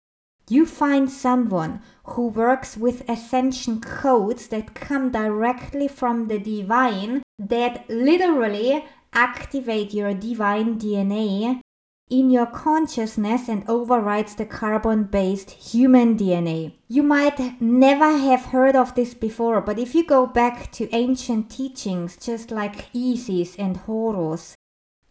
you 0.50 0.66
find 0.66 1.10
someone 1.12 1.82
who 2.06 2.28
works 2.28 2.78
with 2.78 3.08
ascension 3.10 3.82
codes 3.82 4.48
that 4.48 4.74
come 4.74 5.12
directly 5.12 5.88
from 5.88 6.28
the 6.28 6.40
divine 6.40 7.22
that 7.38 7.90
literally 7.90 8.86
activate 9.14 9.94
your 9.94 10.14
divine 10.14 10.80
DNA 10.80 11.62
in 12.10 12.30
your 12.30 12.46
consciousness 12.46 13.50
and 13.50 13.68
overrides 13.68 14.36
the 14.36 14.46
carbon 14.46 15.04
based 15.04 15.52
human 15.52 16.18
DNA. 16.18 16.74
You 16.88 17.04
might 17.04 17.62
never 17.62 18.18
have 18.18 18.46
heard 18.46 18.76
of 18.76 18.96
this 18.96 19.14
before, 19.14 19.60
but 19.62 19.78
if 19.78 19.94
you 19.94 20.06
go 20.06 20.26
back 20.26 20.72
to 20.74 20.94
ancient 20.96 21.50
teachings, 21.50 22.16
just 22.18 22.50
like 22.52 22.88
Isis 22.96 23.56
and 23.58 23.76
Horus, 23.76 24.56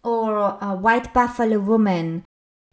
or 0.03 0.57
a 0.61 0.75
White 0.75 1.13
Buffalo 1.13 1.59
Woman, 1.59 2.25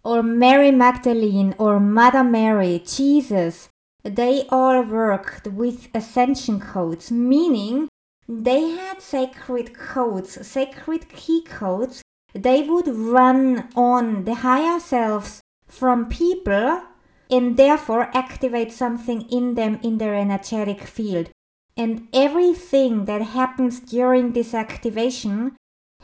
or 0.04 0.22
Mary 0.22 0.72
Magdalene, 0.72 1.56
or 1.58 1.80
Mother 1.80 2.24
Mary, 2.24 2.84
Jesus, 2.86 3.70
they 4.04 4.46
all 4.50 4.84
worked 4.84 5.48
with 5.48 5.88
ascension 5.94 6.60
codes, 6.60 7.12
meaning 7.12 7.88
they 8.28 8.70
had 8.72 9.02
sacred 9.02 9.78
codes, 9.78 10.46
sacred 10.46 11.10
key 11.10 11.42
codes 11.44 12.02
they 12.34 12.64
would 12.64 12.88
run 12.88 13.70
on 13.76 14.26
the 14.26 14.36
higher 14.36 14.80
selves 14.80 15.42
from 15.68 16.10
people 16.10 16.82
and 17.30 17.58
therefore 17.58 18.16
activate 18.16 18.72
something 18.72 19.22
in 19.30 19.56
them 19.56 19.80
in 19.84 19.98
their 19.98 20.16
energetic 20.16 20.82
field. 20.82 21.30
And 21.78 22.08
everything 22.14 23.06
that 23.06 23.22
happens 23.22 23.80
during 23.80 24.34
this 24.34 24.54
activation 24.54 25.56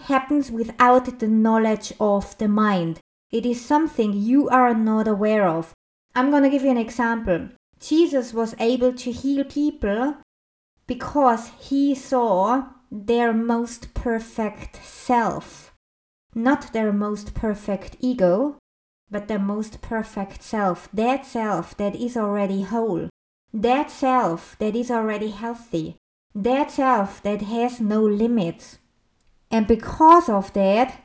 happens 0.06 0.50
without 0.50 1.20
the 1.20 1.28
knowledge 1.28 1.94
of 2.00 2.38
the 2.38 2.48
mind. 2.48 3.00
It 3.32 3.46
is 3.46 3.64
something 3.64 4.14
you 4.14 4.50
are 4.50 4.74
not 4.74 5.08
aware 5.08 5.48
of. 5.48 5.74
I'm 6.16 6.32
going 6.32 6.44
to 6.44 6.50
give 6.50 6.64
you 6.64 6.72
an 6.72 6.78
example. 6.78 7.50
Jesus 7.80 8.34
was 8.34 8.56
able 8.60 8.94
to 8.94 9.12
heal 9.12 9.44
people 9.44 10.18
because 10.88 11.52
he 11.60 11.96
saw 11.96 12.64
their 12.92 13.32
most 13.32 13.94
perfect 13.94 14.84
self 14.84 15.70
not 16.36 16.74
their 16.74 16.94
most 16.94 17.34
perfect 17.34 17.98
ego, 18.00 18.58
but 19.10 19.28
their 19.28 19.40
most 19.40 19.82
perfect 19.82 20.44
self, 20.44 20.90
that 20.94 21.26
self 21.26 21.76
that 21.78 21.96
is 21.96 22.16
already 22.16 22.62
whole, 22.62 23.10
that 23.54 23.90
self 23.90 24.56
that 24.60 24.76
is 24.76 24.92
already 24.92 25.32
healthy, 25.32 25.98
that 26.36 26.72
self 26.72 27.22
that 27.24 27.42
has 27.42 27.80
no 27.80 28.02
limits. 28.02 28.78
And 29.50 29.66
because 29.66 30.30
of 30.30 30.54
that, 30.54 31.04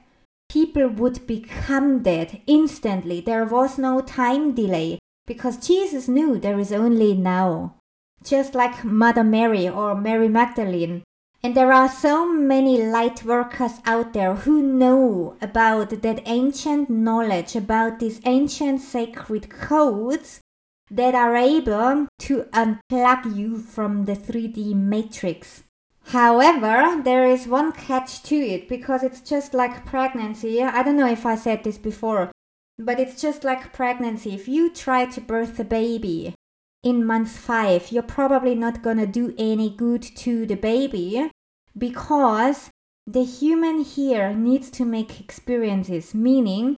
people 0.54 0.86
would 0.86 1.26
become 1.26 2.00
dead 2.00 2.40
instantly. 2.46 3.20
There 3.20 3.44
was 3.44 3.76
no 3.76 4.00
time 4.00 4.54
delay 4.54 5.00
because 5.26 5.66
Jesus 5.66 6.06
knew 6.06 6.38
there 6.38 6.60
is 6.60 6.72
only 6.72 7.12
now. 7.12 7.74
Just 8.22 8.54
like 8.54 8.84
Mother 8.84 9.24
Mary 9.24 9.68
or 9.68 9.96
Mary 9.96 10.28
Magdalene. 10.28 11.02
And 11.42 11.56
there 11.56 11.72
are 11.72 11.88
so 11.88 12.32
many 12.32 12.80
light 12.80 13.24
workers 13.24 13.72
out 13.84 14.12
there 14.12 14.36
who 14.36 14.62
know 14.62 15.36
about 15.42 15.90
that 16.02 16.22
ancient 16.24 16.88
knowledge, 16.88 17.56
about 17.56 17.98
these 17.98 18.20
ancient 18.24 18.80
sacred 18.80 19.50
codes 19.50 20.40
that 20.88 21.16
are 21.16 21.34
able 21.34 22.06
to 22.20 22.44
unplug 22.52 23.36
you 23.36 23.58
from 23.58 24.04
the 24.04 24.14
3D 24.14 24.72
matrix. 24.72 25.63
However, 26.08 27.00
there 27.02 27.26
is 27.26 27.48
one 27.48 27.72
catch 27.72 28.22
to 28.24 28.36
it 28.36 28.68
because 28.68 29.02
it's 29.02 29.20
just 29.20 29.54
like 29.54 29.86
pregnancy. 29.86 30.62
I 30.62 30.82
don't 30.82 30.96
know 30.96 31.10
if 31.10 31.26
I 31.26 31.34
said 31.34 31.64
this 31.64 31.78
before, 31.78 32.30
but 32.78 33.00
it's 33.00 33.20
just 33.20 33.42
like 33.42 33.72
pregnancy. 33.72 34.34
If 34.34 34.46
you 34.46 34.70
try 34.70 35.06
to 35.06 35.20
birth 35.20 35.58
a 35.58 35.64
baby 35.64 36.34
in 36.82 37.04
month 37.04 37.30
five, 37.30 37.90
you're 37.90 38.02
probably 38.02 38.54
not 38.54 38.82
gonna 38.82 39.06
do 39.06 39.34
any 39.38 39.70
good 39.70 40.02
to 40.02 40.46
the 40.46 40.56
baby 40.56 41.30
because 41.76 42.70
the 43.06 43.24
human 43.24 43.80
here 43.80 44.32
needs 44.32 44.70
to 44.70 44.84
make 44.84 45.20
experiences, 45.20 46.14
meaning 46.14 46.76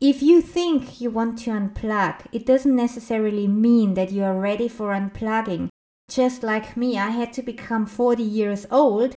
if 0.00 0.22
you 0.22 0.42
think 0.42 1.00
you 1.00 1.10
want 1.10 1.38
to 1.40 1.50
unplug, 1.50 2.26
it 2.32 2.44
doesn't 2.44 2.76
necessarily 2.76 3.46
mean 3.46 3.94
that 3.94 4.12
you 4.12 4.24
are 4.24 4.38
ready 4.38 4.68
for 4.68 4.88
unplugging. 4.88 5.68
Just 6.08 6.42
like 6.42 6.76
me, 6.76 6.98
I 6.98 7.10
had 7.10 7.32
to 7.34 7.42
become 7.42 7.86
40 7.86 8.22
years 8.22 8.66
old 8.70 9.14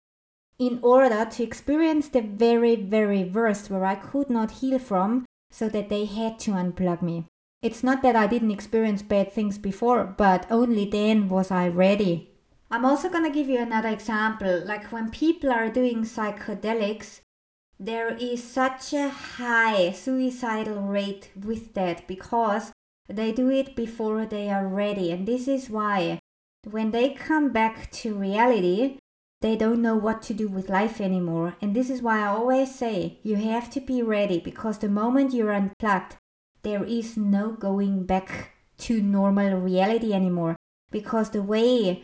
in 0.59 0.79
order 0.83 1.25
to 1.25 1.42
experience 1.42 2.09
the 2.09 2.22
very, 2.22 2.77
very 2.77 3.25
worst 3.25 3.70
where 3.70 3.85
I 3.85 3.96
could 3.96 4.31
not 4.31 4.62
heal 4.62 4.79
from, 4.79 5.27
so 5.51 5.68
that 5.68 5.88
they 5.88 6.05
had 6.05 6.38
to 6.40 6.53
unplug 6.53 7.03
me. 7.03 7.27
It's 7.62 7.83
not 7.83 8.03
that 8.03 8.16
I 8.16 8.27
didn't 8.27 8.51
experience 8.51 9.03
bad 9.03 9.33
things 9.33 9.59
before, 9.59 10.05
but 10.05 10.46
only 10.51 10.88
then 10.88 11.29
was 11.29 11.51
I 11.51 11.68
ready. 11.68 12.31
I'm 12.70 12.85
also 12.85 13.09
gonna 13.09 13.31
give 13.31 13.49
you 13.49 13.59
another 13.59 13.88
example. 13.88 14.62
Like 14.64 14.92
when 14.92 15.11
people 15.11 15.51
are 15.51 15.68
doing 15.68 16.03
psychedelics, 16.03 17.20
there 17.79 18.14
is 18.14 18.42
such 18.42 18.92
a 18.92 19.09
high 19.09 19.92
suicidal 19.92 20.83
rate 20.83 21.31
with 21.37 21.75
that 21.75 22.07
because 22.09 22.72
they 23.09 23.33
do 23.33 23.51
it 23.51 23.77
before 23.77 24.27
they 24.27 24.49
are 24.51 24.66
ready. 24.66 25.11
And 25.11 25.27
this 25.27 25.46
is 25.46 25.70
why 25.70 26.18
when 26.70 26.90
they 26.90 27.11
come 27.11 27.52
back 27.52 27.90
to 27.92 28.14
reality, 28.14 28.98
they 29.40 29.55
don't 29.55 29.83
know 29.83 29.94
what 29.94 30.22
to 30.22 30.35
do 30.35 30.48
with 30.48 30.68
life 30.68 31.00
anymore. 31.00 31.57
And 31.61 31.74
this 31.74 31.90
is 31.90 32.02
why 32.02 32.20
I 32.20 32.26
always 32.26 32.74
say 32.74 33.18
you 33.22 33.37
have 33.37 33.70
to 33.70 33.81
be 33.81 34.02
ready 34.02 34.40
because 34.40 34.79
the 34.79 34.88
moment 34.88 35.33
you're 35.33 35.52
unplugged, 35.52 36.16
there 36.62 36.85
is 36.85 37.16
no 37.16 37.52
going 37.52 38.05
back 38.05 38.52
to 38.79 39.00
normal 39.00 39.59
reality 39.59 40.12
anymore. 40.12 40.57
Because 40.90 41.31
the 41.31 41.42
way 41.42 42.02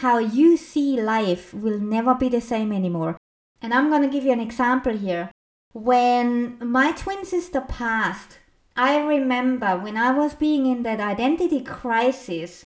how 0.00 0.18
you 0.18 0.56
see 0.56 1.00
life 1.00 1.52
will 1.52 1.78
never 1.78 2.14
be 2.14 2.28
the 2.28 2.40
same 2.40 2.72
anymore. 2.72 3.16
And 3.60 3.74
I'm 3.74 3.90
gonna 3.90 4.08
give 4.08 4.24
you 4.24 4.32
an 4.32 4.40
example 4.40 4.96
here. 4.96 5.30
When 5.72 6.56
my 6.60 6.92
twin 6.92 7.24
sister 7.24 7.60
passed, 7.60 8.38
I 8.76 8.98
remember 8.98 9.76
when 9.78 9.96
I 9.96 10.12
was 10.12 10.34
being 10.34 10.66
in 10.66 10.82
that 10.84 11.00
identity 11.00 11.60
crisis, 11.62 12.63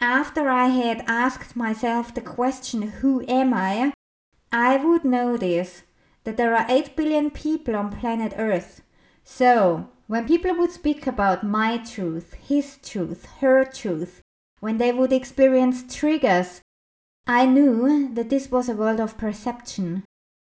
after 0.00 0.48
I 0.48 0.68
had 0.68 1.04
asked 1.06 1.56
myself 1.56 2.12
the 2.12 2.20
question, 2.20 2.82
Who 2.82 3.24
am 3.28 3.54
I? 3.54 3.92
I 4.52 4.76
would 4.76 5.04
notice 5.04 5.82
that 6.24 6.36
there 6.36 6.54
are 6.54 6.66
8 6.68 6.96
billion 6.96 7.30
people 7.30 7.76
on 7.76 7.90
planet 7.90 8.34
Earth. 8.36 8.82
So, 9.24 9.88
when 10.06 10.26
people 10.26 10.54
would 10.56 10.70
speak 10.70 11.06
about 11.06 11.44
my 11.44 11.78
truth, 11.78 12.34
his 12.34 12.78
truth, 12.82 13.26
her 13.40 13.64
truth, 13.64 14.20
when 14.60 14.78
they 14.78 14.92
would 14.92 15.12
experience 15.12 15.82
triggers, 15.92 16.60
I 17.26 17.46
knew 17.46 18.12
that 18.14 18.30
this 18.30 18.50
was 18.50 18.68
a 18.68 18.76
world 18.76 19.00
of 19.00 19.18
perception. 19.18 20.04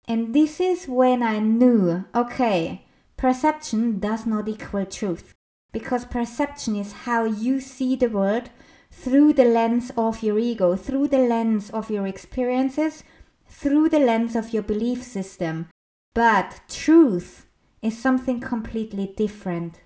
And 0.08 0.34
this 0.34 0.60
is 0.60 0.88
when 0.88 1.22
I 1.22 1.38
knew 1.38 2.04
okay, 2.14 2.86
perception 3.16 3.98
does 3.98 4.26
not 4.26 4.48
equal 4.48 4.86
truth. 4.86 5.32
Because 5.72 6.04
perception 6.04 6.74
is 6.76 7.04
how 7.04 7.24
you 7.24 7.60
see 7.60 7.96
the 7.96 8.08
world 8.08 8.50
through 8.96 9.34
the 9.34 9.44
lens 9.44 9.92
of 9.96 10.22
your 10.22 10.38
ego, 10.38 10.74
through 10.74 11.06
the 11.08 11.18
lens 11.18 11.70
of 11.70 11.90
your 11.90 12.06
experiences, 12.06 13.04
through 13.46 13.88
the 13.90 14.00
lens 14.00 14.34
of 14.34 14.52
your 14.54 14.62
belief 14.62 15.02
system. 15.02 15.68
But 16.14 16.60
truth 16.68 17.46
is 17.82 17.96
something 17.96 18.40
completely 18.40 19.12
different. 19.14 19.80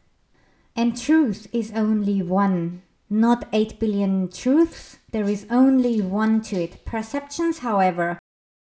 And 0.77 0.97
truth 0.97 1.49
is 1.53 1.73
only 1.75 2.23
one, 2.23 2.83
not 3.11 3.49
8 3.53 3.81
billion 3.81 4.31
truths. 4.31 4.99
There 5.11 5.29
is 5.29 5.45
only 5.51 6.01
one 6.01 6.41
to 6.43 6.63
it. 6.63 6.85
Perceptions, 6.85 7.59
however, 7.59 8.19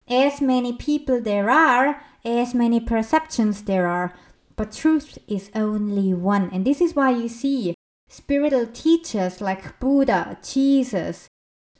as 0.08 0.40
many 0.40 0.72
people 0.72 1.20
there 1.20 1.50
are, 1.50 2.00
as 2.24 2.54
many 2.54 2.78
perceptions 2.78 3.62
there 3.62 3.88
are. 3.88 4.14
But 4.54 4.72
truth 4.72 5.18
is 5.26 5.50
only 5.54 6.14
one. 6.14 6.48
And 6.52 6.64
this 6.64 6.80
is 6.80 6.94
why 6.94 7.10
you 7.10 7.28
see 7.28 7.75
spiritual 8.08 8.66
teachers 8.66 9.40
like 9.40 9.78
Buddha, 9.80 10.38
Jesus, 10.42 11.28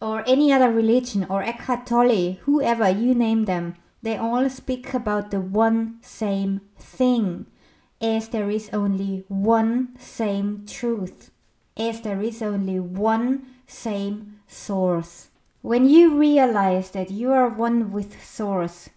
or 0.01 0.23
any 0.27 0.53
other 0.53 0.71
religion, 0.71 1.27
or 1.29 1.43
Eckhart 1.43 1.87
Tolle, 1.87 2.39
whoever 2.43 2.89
you 2.91 3.15
name 3.15 3.45
them, 3.45 3.75
they 4.03 4.17
all 4.17 4.49
speak 4.51 4.93
about 4.95 5.31
the 5.31 5.41
one 5.41 5.99
same 6.03 6.61
thing, 6.79 7.47
as 8.01 8.29
there 8.29 8.51
is 8.51 8.71
only 8.73 9.25
one 9.29 9.97
same 9.99 10.67
truth, 10.67 11.31
as 11.77 12.03
there 12.03 12.21
is 12.21 12.43
only 12.43 12.79
one 12.79 13.47
same 13.67 14.39
source. 14.47 15.29
When 15.67 15.89
you 15.89 16.17
realize 16.17 16.93
that 16.93 17.11
you 17.11 17.33
are 17.33 17.49
one 17.49 17.91
with 17.91 18.23
Source, 18.25 18.89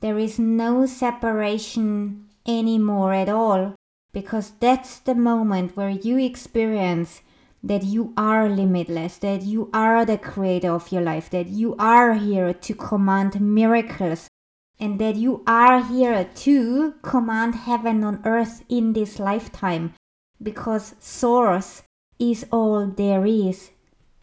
there 0.00 0.18
is 0.18 0.38
no 0.38 0.84
separation 0.84 2.26
anymore 2.46 3.14
at 3.14 3.30
all 3.30 3.74
because 4.12 4.52
that's 4.60 4.98
the 4.98 5.14
moment 5.14 5.76
where 5.76 5.90
you 5.90 6.18
experience 6.18 7.22
that 7.62 7.84
you 7.84 8.12
are 8.16 8.48
limitless, 8.48 9.18
that 9.18 9.42
you 9.42 9.70
are 9.72 10.04
the 10.04 10.18
creator 10.18 10.72
of 10.72 10.90
your 10.90 11.02
life, 11.02 11.28
that 11.30 11.48
you 11.48 11.76
are 11.78 12.14
here 12.14 12.52
to 12.54 12.74
command 12.74 13.40
miracles, 13.40 14.28
and 14.78 14.98
that 14.98 15.16
you 15.16 15.42
are 15.46 15.84
here 15.84 16.24
to 16.34 16.94
command 17.02 17.54
heaven 17.54 18.02
on 18.02 18.22
earth 18.24 18.64
in 18.68 18.94
this 18.94 19.18
lifetime 19.18 19.92
because 20.42 20.94
Source 20.98 21.82
is 22.18 22.46
all 22.50 22.86
there 22.86 23.26
is. 23.26 23.70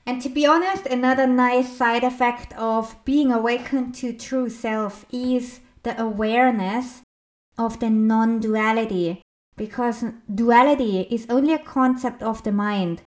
And 0.06 0.22
to 0.22 0.30
be 0.30 0.46
honest, 0.46 0.88
another 0.88 1.28
nice 1.28 1.78
side 1.78 2.04
effect 2.04 2.54
of 2.54 2.96
being 3.06 3.32
awakened 3.32 3.94
to 3.96 4.14
true 4.14 4.50
self 4.50 5.06
is 5.12 5.60
the 5.84 6.00
awareness 6.02 7.02
of 7.58 7.80
the 7.80 7.90
non 7.90 8.40
duality 8.40 9.22
because 9.58 10.06
duality 10.34 11.02
is 11.10 11.26
only 11.30 11.54
a 11.54 11.60
concept 11.60 12.24
of 12.24 12.44
the 12.44 12.52
mind. 12.52 13.02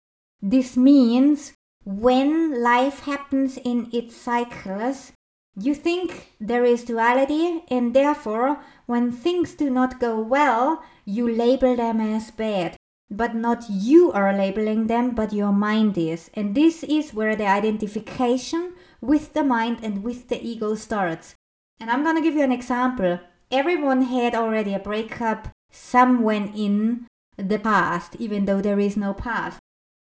This 0.43 0.77
means 0.77 1.53
when 1.85 2.63
life 2.63 3.01
happens 3.01 3.59
in 3.59 3.89
its 3.93 4.17
cycles, 4.17 5.13
you 5.57 5.75
think 5.75 6.35
there 6.41 6.65
is 6.65 6.85
duality, 6.85 7.65
and 7.69 7.95
therefore, 7.95 8.63
when 8.87 9.11
things 9.11 9.55
do 9.55 9.69
not 9.71 9.99
go 9.99 10.21
well, 10.21 10.83
you 11.05 11.29
label 11.29 11.75
them 11.75 12.01
as 12.01 12.31
bad. 12.31 12.77
But 13.11 13.35
not 13.35 13.65
you 13.69 14.13
are 14.13 14.37
labeling 14.37 14.87
them, 14.87 15.15
but 15.15 15.33
your 15.33 15.53
mind 15.53 15.97
is. 15.99 16.31
And 16.35 16.55
this 16.55 16.85
is 16.85 17.15
where 17.15 17.35
the 17.35 17.47
identification 17.47 18.75
with 19.01 19.33
the 19.33 19.43
mind 19.43 19.79
and 19.83 20.05
with 20.05 20.29
the 20.29 20.41
ego 20.41 20.75
starts. 20.75 21.35
And 21.81 21.91
I'm 21.91 22.05
gonna 22.05 22.23
give 22.23 22.35
you 22.35 22.43
an 22.43 22.53
example. 22.53 23.19
Everyone 23.51 24.03
had 24.03 24.35
already 24.35 24.75
a 24.75 24.79
breakup, 24.79 25.49
somewhere 25.79 26.51
in 26.55 27.07
the 27.37 27.59
past, 27.59 28.17
even 28.19 28.45
though 28.45 28.61
there 28.61 28.81
is 28.81 28.97
no 28.97 29.14
past. 29.14 29.59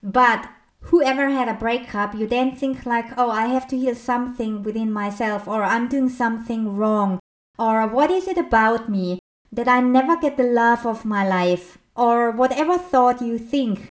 But 0.02 0.50
whoever 0.84 1.30
had 1.30 1.50
a 1.50 1.54
breakup, 1.54 2.15
you 2.15 2.26
then 2.26 2.56
think 2.56 2.86
like, 2.86 3.12
oh, 3.17 3.30
I 3.30 3.48
have 3.48 3.67
to 3.69 3.78
heal 3.78 3.95
something 3.95 4.63
within 4.63 4.91
myself, 4.91 5.48
or 5.48 5.63
I'm 5.63 5.89
doing 5.89 6.10
something 6.10 6.76
wrong, 6.78 7.19
or 7.58 7.86
what 7.88 8.10
is 8.10 8.28
it 8.28 8.38
about 8.38 8.89
me 8.89 9.19
that 9.52 9.67
I 9.67 9.82
never 9.82 10.15
get 10.15 10.38
the 10.38 10.43
love 10.43 10.86
of 10.86 11.06
my 11.06 11.28
life, 11.28 11.78
or 11.95 12.32
whatever 12.32 12.78
thought 12.78 13.22
you 13.22 13.38
think. 13.38 13.89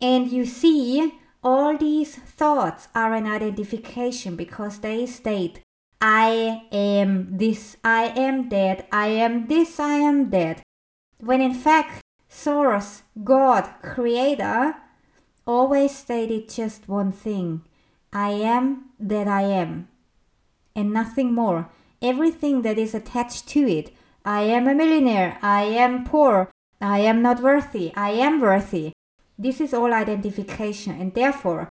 And 0.00 0.30
you 0.30 0.46
see, 0.46 1.12
all 1.44 1.76
these 1.76 2.14
thoughts 2.14 2.88
are 2.94 3.12
an 3.12 3.26
identification 3.26 4.36
because 4.36 4.78
they 4.78 5.04
state, 5.04 5.60
I 6.00 6.62
am 6.72 7.36
this, 7.36 7.76
I 7.84 8.04
am 8.16 8.48
that, 8.48 8.88
I 8.90 9.08
am 9.08 9.46
this, 9.46 9.78
I 9.78 9.94
am 9.94 10.30
that 10.30 10.62
when 11.20 11.40
in 11.40 11.54
fact 11.54 12.02
Source, 12.28 13.02
God, 13.24 13.68
Creator, 13.82 14.76
always 15.46 15.94
stated 15.96 16.48
just 16.48 16.88
one 16.88 17.12
thing 17.12 17.62
I 18.12 18.30
am 18.30 18.90
that 19.00 19.26
I 19.28 19.42
am. 19.42 19.88
and 20.74 20.92
nothing 20.92 21.32
more. 21.34 21.68
Everything 22.02 22.62
that 22.62 22.78
is 22.78 22.94
attached 22.94 23.48
to 23.48 23.60
it. 23.60 23.92
I 24.24 24.42
am 24.42 24.68
a 24.68 24.74
millionaire. 24.74 25.38
I 25.42 25.62
am 25.62 26.04
poor. 26.04 26.50
I 26.80 27.00
am 27.00 27.22
not 27.22 27.42
worthy. 27.42 27.92
I 27.94 28.10
am 28.10 28.40
worthy. 28.40 28.92
This 29.38 29.60
is 29.60 29.72
all 29.74 29.92
identification, 29.92 31.00
and 31.00 31.14
therefore, 31.14 31.68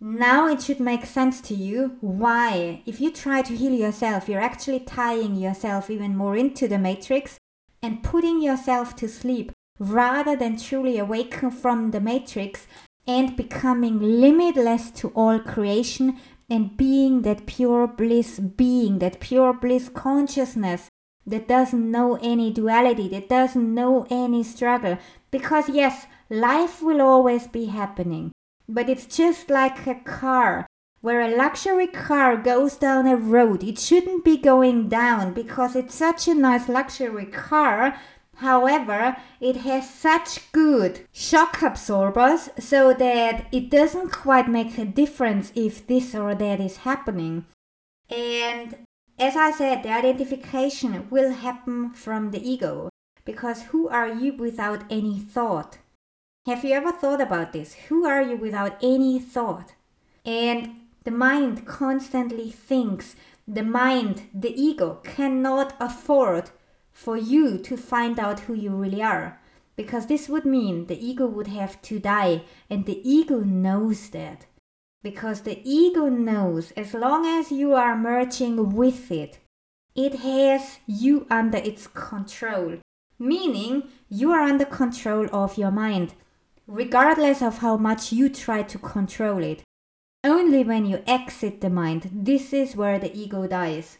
now 0.00 0.48
it 0.48 0.62
should 0.62 0.80
make 0.80 1.04
sense 1.04 1.40
to 1.42 1.54
you 1.54 1.96
why, 2.00 2.82
if 2.86 3.00
you 3.00 3.10
try 3.12 3.42
to 3.42 3.56
heal 3.56 3.72
yourself, 3.72 4.28
you're 4.28 4.40
actually 4.40 4.80
tying 4.80 5.34
yourself 5.34 5.90
even 5.90 6.16
more 6.16 6.36
into 6.36 6.68
the 6.68 6.78
matrix 6.78 7.37
and 7.82 8.02
putting 8.02 8.42
yourself 8.42 8.96
to 8.96 9.08
sleep 9.08 9.52
rather 9.78 10.36
than 10.36 10.58
truly 10.58 10.98
awaken 10.98 11.50
from 11.50 11.90
the 11.90 12.00
matrix 12.00 12.66
and 13.06 13.36
becoming 13.36 14.20
limitless 14.20 14.90
to 14.90 15.08
all 15.08 15.38
creation 15.38 16.18
and 16.50 16.76
being 16.76 17.22
that 17.22 17.46
pure 17.46 17.86
bliss 17.86 18.38
being, 18.38 18.98
that 18.98 19.20
pure 19.20 19.52
bliss 19.52 19.88
consciousness 19.88 20.88
that 21.26 21.46
doesn't 21.46 21.90
know 21.90 22.18
any 22.22 22.50
duality, 22.50 23.08
that 23.08 23.28
doesn't 23.28 23.74
know 23.74 24.06
any 24.10 24.42
struggle. 24.42 24.98
Because, 25.30 25.68
yes, 25.68 26.06
life 26.30 26.82
will 26.82 27.02
always 27.02 27.46
be 27.46 27.66
happening, 27.66 28.32
but 28.68 28.88
it's 28.88 29.04
just 29.04 29.50
like 29.50 29.86
a 29.86 29.94
car. 29.94 30.66
Where 31.00 31.20
a 31.20 31.36
luxury 31.36 31.86
car 31.86 32.36
goes 32.36 32.76
down 32.76 33.06
a 33.06 33.16
road, 33.16 33.62
it 33.62 33.78
shouldn't 33.78 34.24
be 34.24 34.36
going 34.36 34.88
down 34.88 35.32
because 35.32 35.76
it's 35.76 35.94
such 35.94 36.26
a 36.26 36.34
nice 36.34 36.68
luxury 36.68 37.26
car 37.26 37.98
However, 38.38 39.16
it 39.40 39.56
has 39.56 39.90
such 39.90 40.52
good 40.52 41.00
shock 41.12 41.60
absorbers 41.60 42.50
so 42.58 42.94
that 42.94 43.46
it 43.50 43.68
doesn't 43.68 44.12
quite 44.12 44.48
make 44.48 44.78
a 44.78 44.84
difference 44.84 45.50
if 45.56 45.84
this 45.88 46.14
or 46.14 46.36
that 46.36 46.60
is 46.60 46.78
happening. 46.78 47.46
And 48.08 48.76
as 49.18 49.34
I 49.34 49.50
said, 49.50 49.82
the 49.82 49.90
identification 49.90 51.08
will 51.10 51.32
happen 51.32 51.90
from 51.90 52.30
the 52.30 52.40
ego 52.40 52.90
because 53.24 53.62
who 53.62 53.88
are 53.88 54.08
you 54.08 54.34
without 54.34 54.84
any 54.88 55.18
thought? 55.18 55.78
Have 56.46 56.64
you 56.64 56.74
ever 56.74 56.92
thought 56.92 57.20
about 57.20 57.52
this? 57.52 57.74
Who 57.88 58.06
are 58.06 58.22
you 58.22 58.36
without 58.36 58.78
any 58.80 59.18
thought? 59.18 59.74
And 60.24 60.77
the 61.04 61.10
mind 61.10 61.66
constantly 61.66 62.50
thinks. 62.50 63.16
The 63.46 63.62
mind, 63.62 64.24
the 64.34 64.54
ego, 64.54 65.00
cannot 65.04 65.74
afford 65.80 66.50
for 66.92 67.16
you 67.16 67.58
to 67.58 67.76
find 67.76 68.18
out 68.18 68.40
who 68.40 68.54
you 68.54 68.70
really 68.70 69.02
are. 69.02 69.40
Because 69.76 70.06
this 70.06 70.28
would 70.28 70.44
mean 70.44 70.86
the 70.86 71.06
ego 71.06 71.26
would 71.26 71.46
have 71.46 71.80
to 71.82 71.98
die, 71.98 72.42
and 72.68 72.84
the 72.84 73.00
ego 73.08 73.40
knows 73.40 74.10
that. 74.10 74.46
Because 75.02 75.42
the 75.42 75.60
ego 75.64 76.08
knows 76.08 76.72
as 76.72 76.92
long 76.92 77.24
as 77.24 77.52
you 77.52 77.72
are 77.74 77.96
merging 77.96 78.74
with 78.74 79.12
it, 79.12 79.38
it 79.94 80.16
has 80.16 80.78
you 80.86 81.26
under 81.30 81.58
its 81.58 81.86
control. 81.86 82.78
Meaning, 83.18 83.84
you 84.08 84.32
are 84.32 84.42
under 84.42 84.64
control 84.64 85.28
of 85.32 85.56
your 85.56 85.70
mind, 85.70 86.14
regardless 86.66 87.40
of 87.40 87.58
how 87.58 87.76
much 87.76 88.12
you 88.12 88.28
try 88.28 88.62
to 88.62 88.78
control 88.78 89.42
it. 89.42 89.62
Only 90.24 90.64
when 90.64 90.84
you 90.84 91.02
exit 91.06 91.60
the 91.60 91.70
mind, 91.70 92.10
this 92.12 92.52
is 92.52 92.74
where 92.74 92.98
the 92.98 93.16
ego 93.16 93.46
dies. 93.46 93.98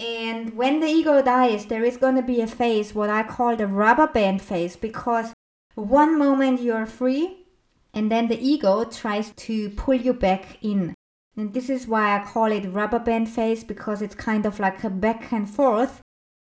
And 0.00 0.56
when 0.56 0.80
the 0.80 0.88
ego 0.88 1.22
dies, 1.22 1.66
there 1.66 1.84
is 1.84 1.96
going 1.96 2.16
to 2.16 2.22
be 2.22 2.40
a 2.40 2.46
phase, 2.46 2.94
what 2.94 3.10
I 3.10 3.22
call 3.22 3.54
the 3.54 3.68
rubber 3.68 4.08
band 4.08 4.42
phase, 4.42 4.74
because 4.74 5.32
one 5.74 6.18
moment 6.18 6.60
you're 6.60 6.86
free, 6.86 7.46
and 7.94 8.10
then 8.10 8.26
the 8.26 8.40
ego 8.40 8.84
tries 8.84 9.30
to 9.30 9.70
pull 9.70 9.94
you 9.94 10.12
back 10.12 10.58
in. 10.62 10.94
And 11.36 11.54
this 11.54 11.70
is 11.70 11.86
why 11.86 12.16
I 12.16 12.24
call 12.24 12.50
it 12.50 12.72
rubber 12.72 12.98
band 12.98 13.28
phase, 13.28 13.62
because 13.62 14.02
it's 14.02 14.14
kind 14.16 14.44
of 14.44 14.58
like 14.58 14.82
a 14.82 14.90
back 14.90 15.32
and 15.32 15.48
forth. 15.48 16.00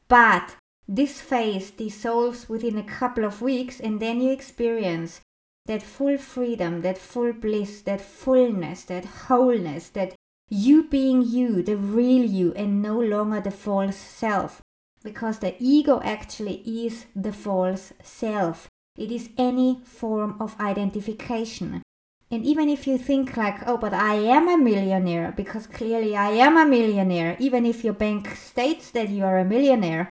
But 0.09 0.57
this 0.89 1.21
phase 1.21 1.71
dissolves 1.71 2.49
within 2.49 2.77
a 2.77 2.83
couple 2.83 3.25
of 3.25 3.41
weeks, 3.41 3.79
and 3.79 4.01
then 4.01 4.21
you 4.21 4.33
experience 4.33 5.21
that 5.67 5.83
full 5.83 6.19
freedom, 6.19 6.83
that 6.83 6.99
full 6.99 7.33
bliss, 7.33 7.83
that 7.83 8.01
fullness, 8.01 8.85
that 8.85 9.05
wholeness, 9.05 9.89
that 9.91 10.15
you 10.51 10.85
being 10.89 11.23
you, 11.23 11.63
the 11.63 11.77
real 11.77 12.25
you, 12.25 12.53
and 12.55 12.83
no 12.83 13.01
longer 13.01 13.41
the 13.41 13.51
false 13.51 13.97
self. 13.97 14.61
Because 15.03 15.39
the 15.39 15.55
ego 15.59 16.01
actually 16.05 16.63
is 16.67 17.07
the 17.17 17.33
false 17.33 17.93
self. 18.03 18.69
It 18.97 19.11
is 19.11 19.31
any 19.37 19.81
form 19.85 20.37
of 20.41 20.59
identification. 20.61 21.83
And 22.31 22.45
even 22.45 22.69
if 22.69 22.87
you 22.87 22.99
think 22.99 23.37
like, 23.37 23.67
oh, 23.67 23.77
but 23.77 23.93
I 23.93 24.15
am 24.15 24.49
a 24.49 24.57
millionaire, 24.57 25.33
because 25.37 25.67
clearly 25.67 26.17
I 26.17 26.31
am 26.31 26.57
a 26.57 26.67
millionaire, 26.67 27.37
even 27.39 27.67
if 27.67 27.85
your 27.85 27.95
bank 27.95 28.35
states 28.35 28.91
that 28.93 29.09
you 29.09 29.25
are 29.25 29.39
a 29.39 29.45
millionaire, 29.45 30.11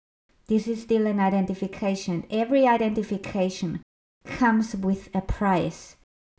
this 0.48 0.68
is 0.68 0.82
still 0.82 1.08
an 1.08 1.20
identification. 1.20 2.26
Every 2.30 2.68
identification 2.68 3.82
comes 4.26 4.76
with 4.76 5.10
a 5.14 5.22
price. 5.22 5.96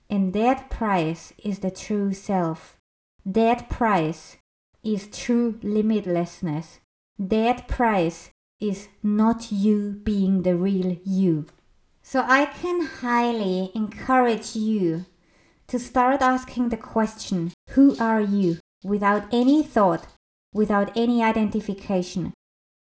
And 0.09 0.33
that 0.35 0.70
price 0.70 1.33
is 1.42 1.61
the 1.61 1.70
true 1.70 2.12
self. 2.12 2.77
That 3.25 3.68
price 3.68 4.37
is 4.85 5.09
true 5.09 5.55
limitlessness. 5.62 6.79
That 7.18 7.66
price 7.66 8.31
is 8.61 8.88
not 9.03 9.51
you 9.51 10.01
being 10.05 10.42
the 10.42 10.57
real 10.57 10.96
you. 11.05 11.46
So 12.03 12.25
I 12.27 12.46
can 12.46 12.87
highly 12.87 13.72
encourage 13.75 14.55
you 14.55 15.07
to 15.66 15.79
start 15.79 16.22
asking 16.22 16.68
the 16.68 16.77
question 16.77 17.53
Who 17.70 17.96
are 17.99 18.20
you? 18.20 18.59
without 18.85 19.25
any 19.33 19.62
thought, 19.62 20.07
without 20.53 20.96
any 20.96 21.22
identification, 21.22 22.33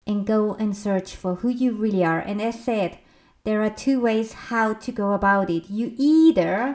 and 0.06 0.26
go 0.26 0.54
and 0.54 0.76
search 0.76 1.16
for 1.16 1.36
who 1.36 1.48
you 1.48 1.72
really 1.72 2.04
are. 2.04 2.20
And 2.20 2.40
as 2.40 2.62
said, 2.62 2.98
there 3.46 3.62
are 3.62 3.70
two 3.70 4.00
ways 4.00 4.32
how 4.50 4.74
to 4.74 4.90
go 4.90 5.12
about 5.12 5.48
it. 5.50 5.70
You 5.70 5.94
either 5.96 6.74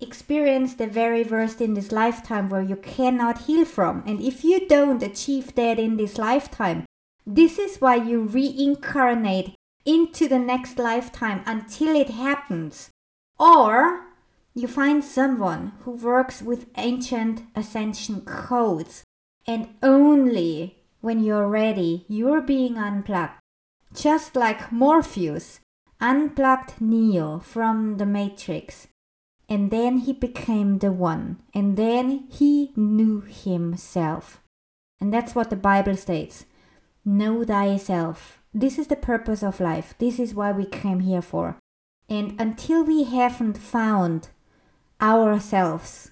experience 0.00 0.74
the 0.74 0.88
very 0.88 1.22
worst 1.22 1.60
in 1.60 1.74
this 1.74 1.92
lifetime 1.92 2.50
where 2.50 2.60
you 2.60 2.74
cannot 2.74 3.42
heal 3.42 3.64
from. 3.64 4.02
And 4.04 4.20
if 4.20 4.42
you 4.42 4.66
don't 4.66 5.02
achieve 5.02 5.54
that 5.54 5.78
in 5.78 5.96
this 5.96 6.18
lifetime, 6.18 6.84
this 7.24 7.56
is 7.56 7.80
why 7.80 7.94
you 7.94 8.22
reincarnate 8.22 9.54
into 9.84 10.26
the 10.26 10.40
next 10.40 10.76
lifetime 10.76 11.42
until 11.46 11.94
it 11.94 12.10
happens. 12.10 12.90
Or 13.38 14.06
you 14.54 14.66
find 14.66 15.04
someone 15.04 15.74
who 15.82 15.92
works 15.92 16.42
with 16.42 16.66
ancient 16.76 17.42
ascension 17.54 18.22
codes, 18.22 19.04
and 19.46 19.68
only 19.84 20.78
when 21.00 21.22
you're 21.22 21.46
ready, 21.46 22.04
you're 22.08 22.42
being 22.42 22.76
unplugged. 22.76 23.38
Just 23.94 24.34
like 24.34 24.72
Morpheus 24.72 25.60
unplugged 26.00 26.80
Neo 26.80 27.38
from 27.38 27.96
the 27.96 28.06
Matrix 28.06 28.88
and 29.48 29.70
then 29.70 29.98
he 29.98 30.12
became 30.12 30.78
the 30.78 30.92
one, 30.92 31.38
and 31.54 31.76
then 31.76 32.26
he 32.30 32.72
knew 32.76 33.22
himself. 33.22 34.42
And 35.00 35.12
that's 35.12 35.34
what 35.34 35.48
the 35.50 35.56
Bible 35.56 35.96
states 35.96 36.44
Know 37.04 37.42
thyself. 37.44 38.42
This 38.52 38.78
is 38.78 38.88
the 38.88 38.96
purpose 38.96 39.42
of 39.42 39.60
life. 39.60 39.94
This 39.98 40.18
is 40.18 40.34
why 40.34 40.52
we 40.52 40.66
came 40.66 41.00
here 41.00 41.22
for. 41.22 41.56
And 42.08 42.38
until 42.38 42.84
we 42.84 43.04
haven't 43.04 43.56
found 43.56 44.28
ourselves, 45.00 46.10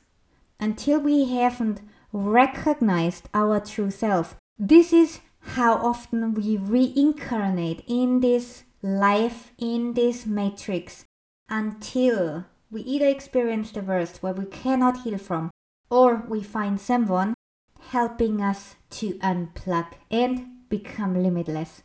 until 0.59 1.01
we 1.01 1.27
haven't 1.27 1.83
recognized 2.13 3.29
our 3.35 3.61
true 3.61 3.91
self, 3.91 4.37
this 4.59 4.93
is 4.93 5.21
how 5.41 5.75
often 5.75 6.33
we 6.33 6.57
reincarnate 6.57 7.85
in 7.87 8.21
this 8.21 8.65
life, 8.87 9.53
in 9.59 9.95
this 9.95 10.27
matrix, 10.27 11.05
until 11.49 12.45
we 12.71 12.83
either 12.83 13.07
experience 13.07 13.73
the 13.73 13.81
worst 13.81 14.23
where 14.23 14.33
we 14.33 14.45
cannot 14.45 15.03
heal 15.03 15.19
from, 15.19 15.51
or 15.91 16.25
we 16.29 16.43
find 16.43 16.81
someone 16.81 17.35
helping 17.91 18.41
us 18.41 18.77
to 18.91 19.15
unplug 19.19 19.87
and 20.11 20.69
become 20.69 21.21
limitless. 21.21 21.83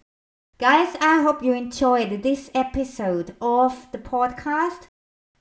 Guys, 0.60 0.96
I 1.02 1.24
hope 1.24 1.44
you 1.44 1.54
enjoyed 1.54 2.22
this 2.22 2.52
episode 2.54 3.36
of 3.42 3.88
the 3.92 3.98
podcast. 3.98 4.88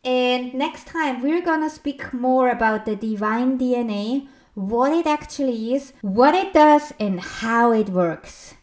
And 0.02 0.54
next 0.54 0.86
time, 0.86 1.20
we're 1.20 1.42
gonna 1.42 1.68
speak 1.68 2.14
more 2.14 2.48
about 2.48 2.86
the 2.86 2.96
divine 2.96 3.58
DNA, 3.58 4.28
what 4.54 4.92
it 4.92 5.06
actually 5.06 5.74
is, 5.74 5.92
what 6.00 6.34
it 6.34 6.54
does, 6.54 6.94
and 6.98 7.20
how 7.20 7.72
it 7.72 7.90
works. 7.90 8.54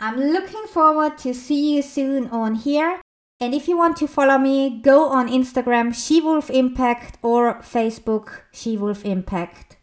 I'm 0.00 0.18
looking 0.18 0.66
forward 0.66 1.18
to 1.18 1.32
see 1.32 1.76
you 1.76 1.82
soon 1.82 2.28
on 2.28 2.56
here. 2.56 3.00
And 3.40 3.54
if 3.54 3.68
you 3.68 3.76
want 3.76 3.96
to 3.98 4.08
follow 4.08 4.38
me, 4.38 4.80
go 4.82 5.08
on 5.08 5.28
Instagram 5.28 5.90
SheWolf 5.90 6.50
Impact 6.50 7.18
or 7.22 7.60
Facebook 7.60 8.42
SheWolf 8.52 9.04
Impact. 9.04 9.76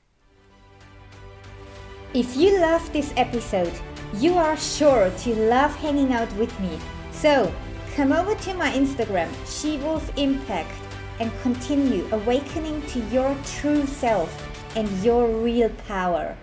If 2.14 2.36
you 2.36 2.60
love 2.60 2.92
this 2.92 3.14
episode, 3.16 3.74
you 4.16 4.34
are 4.34 4.58
sure 4.58 5.10
to 5.10 5.36
love 5.36 5.74
hanging 5.78 6.12
out 6.12 6.32
with 6.36 6.58
me. 6.60 6.78
So 7.12 7.54
come 7.96 8.12
over 8.12 8.36
to 8.36 8.54
my 8.54 8.70
Instagram, 8.72 9.30
SheWolf 9.46 10.18
Impact, 10.18 10.76
and 11.22 11.32
continue 11.42 12.06
awakening 12.12 12.82
to 12.88 13.00
your 13.08 13.36
true 13.46 13.86
self 13.86 14.30
and 14.76 14.90
your 15.04 15.28
real 15.28 15.70
power. 15.88 16.36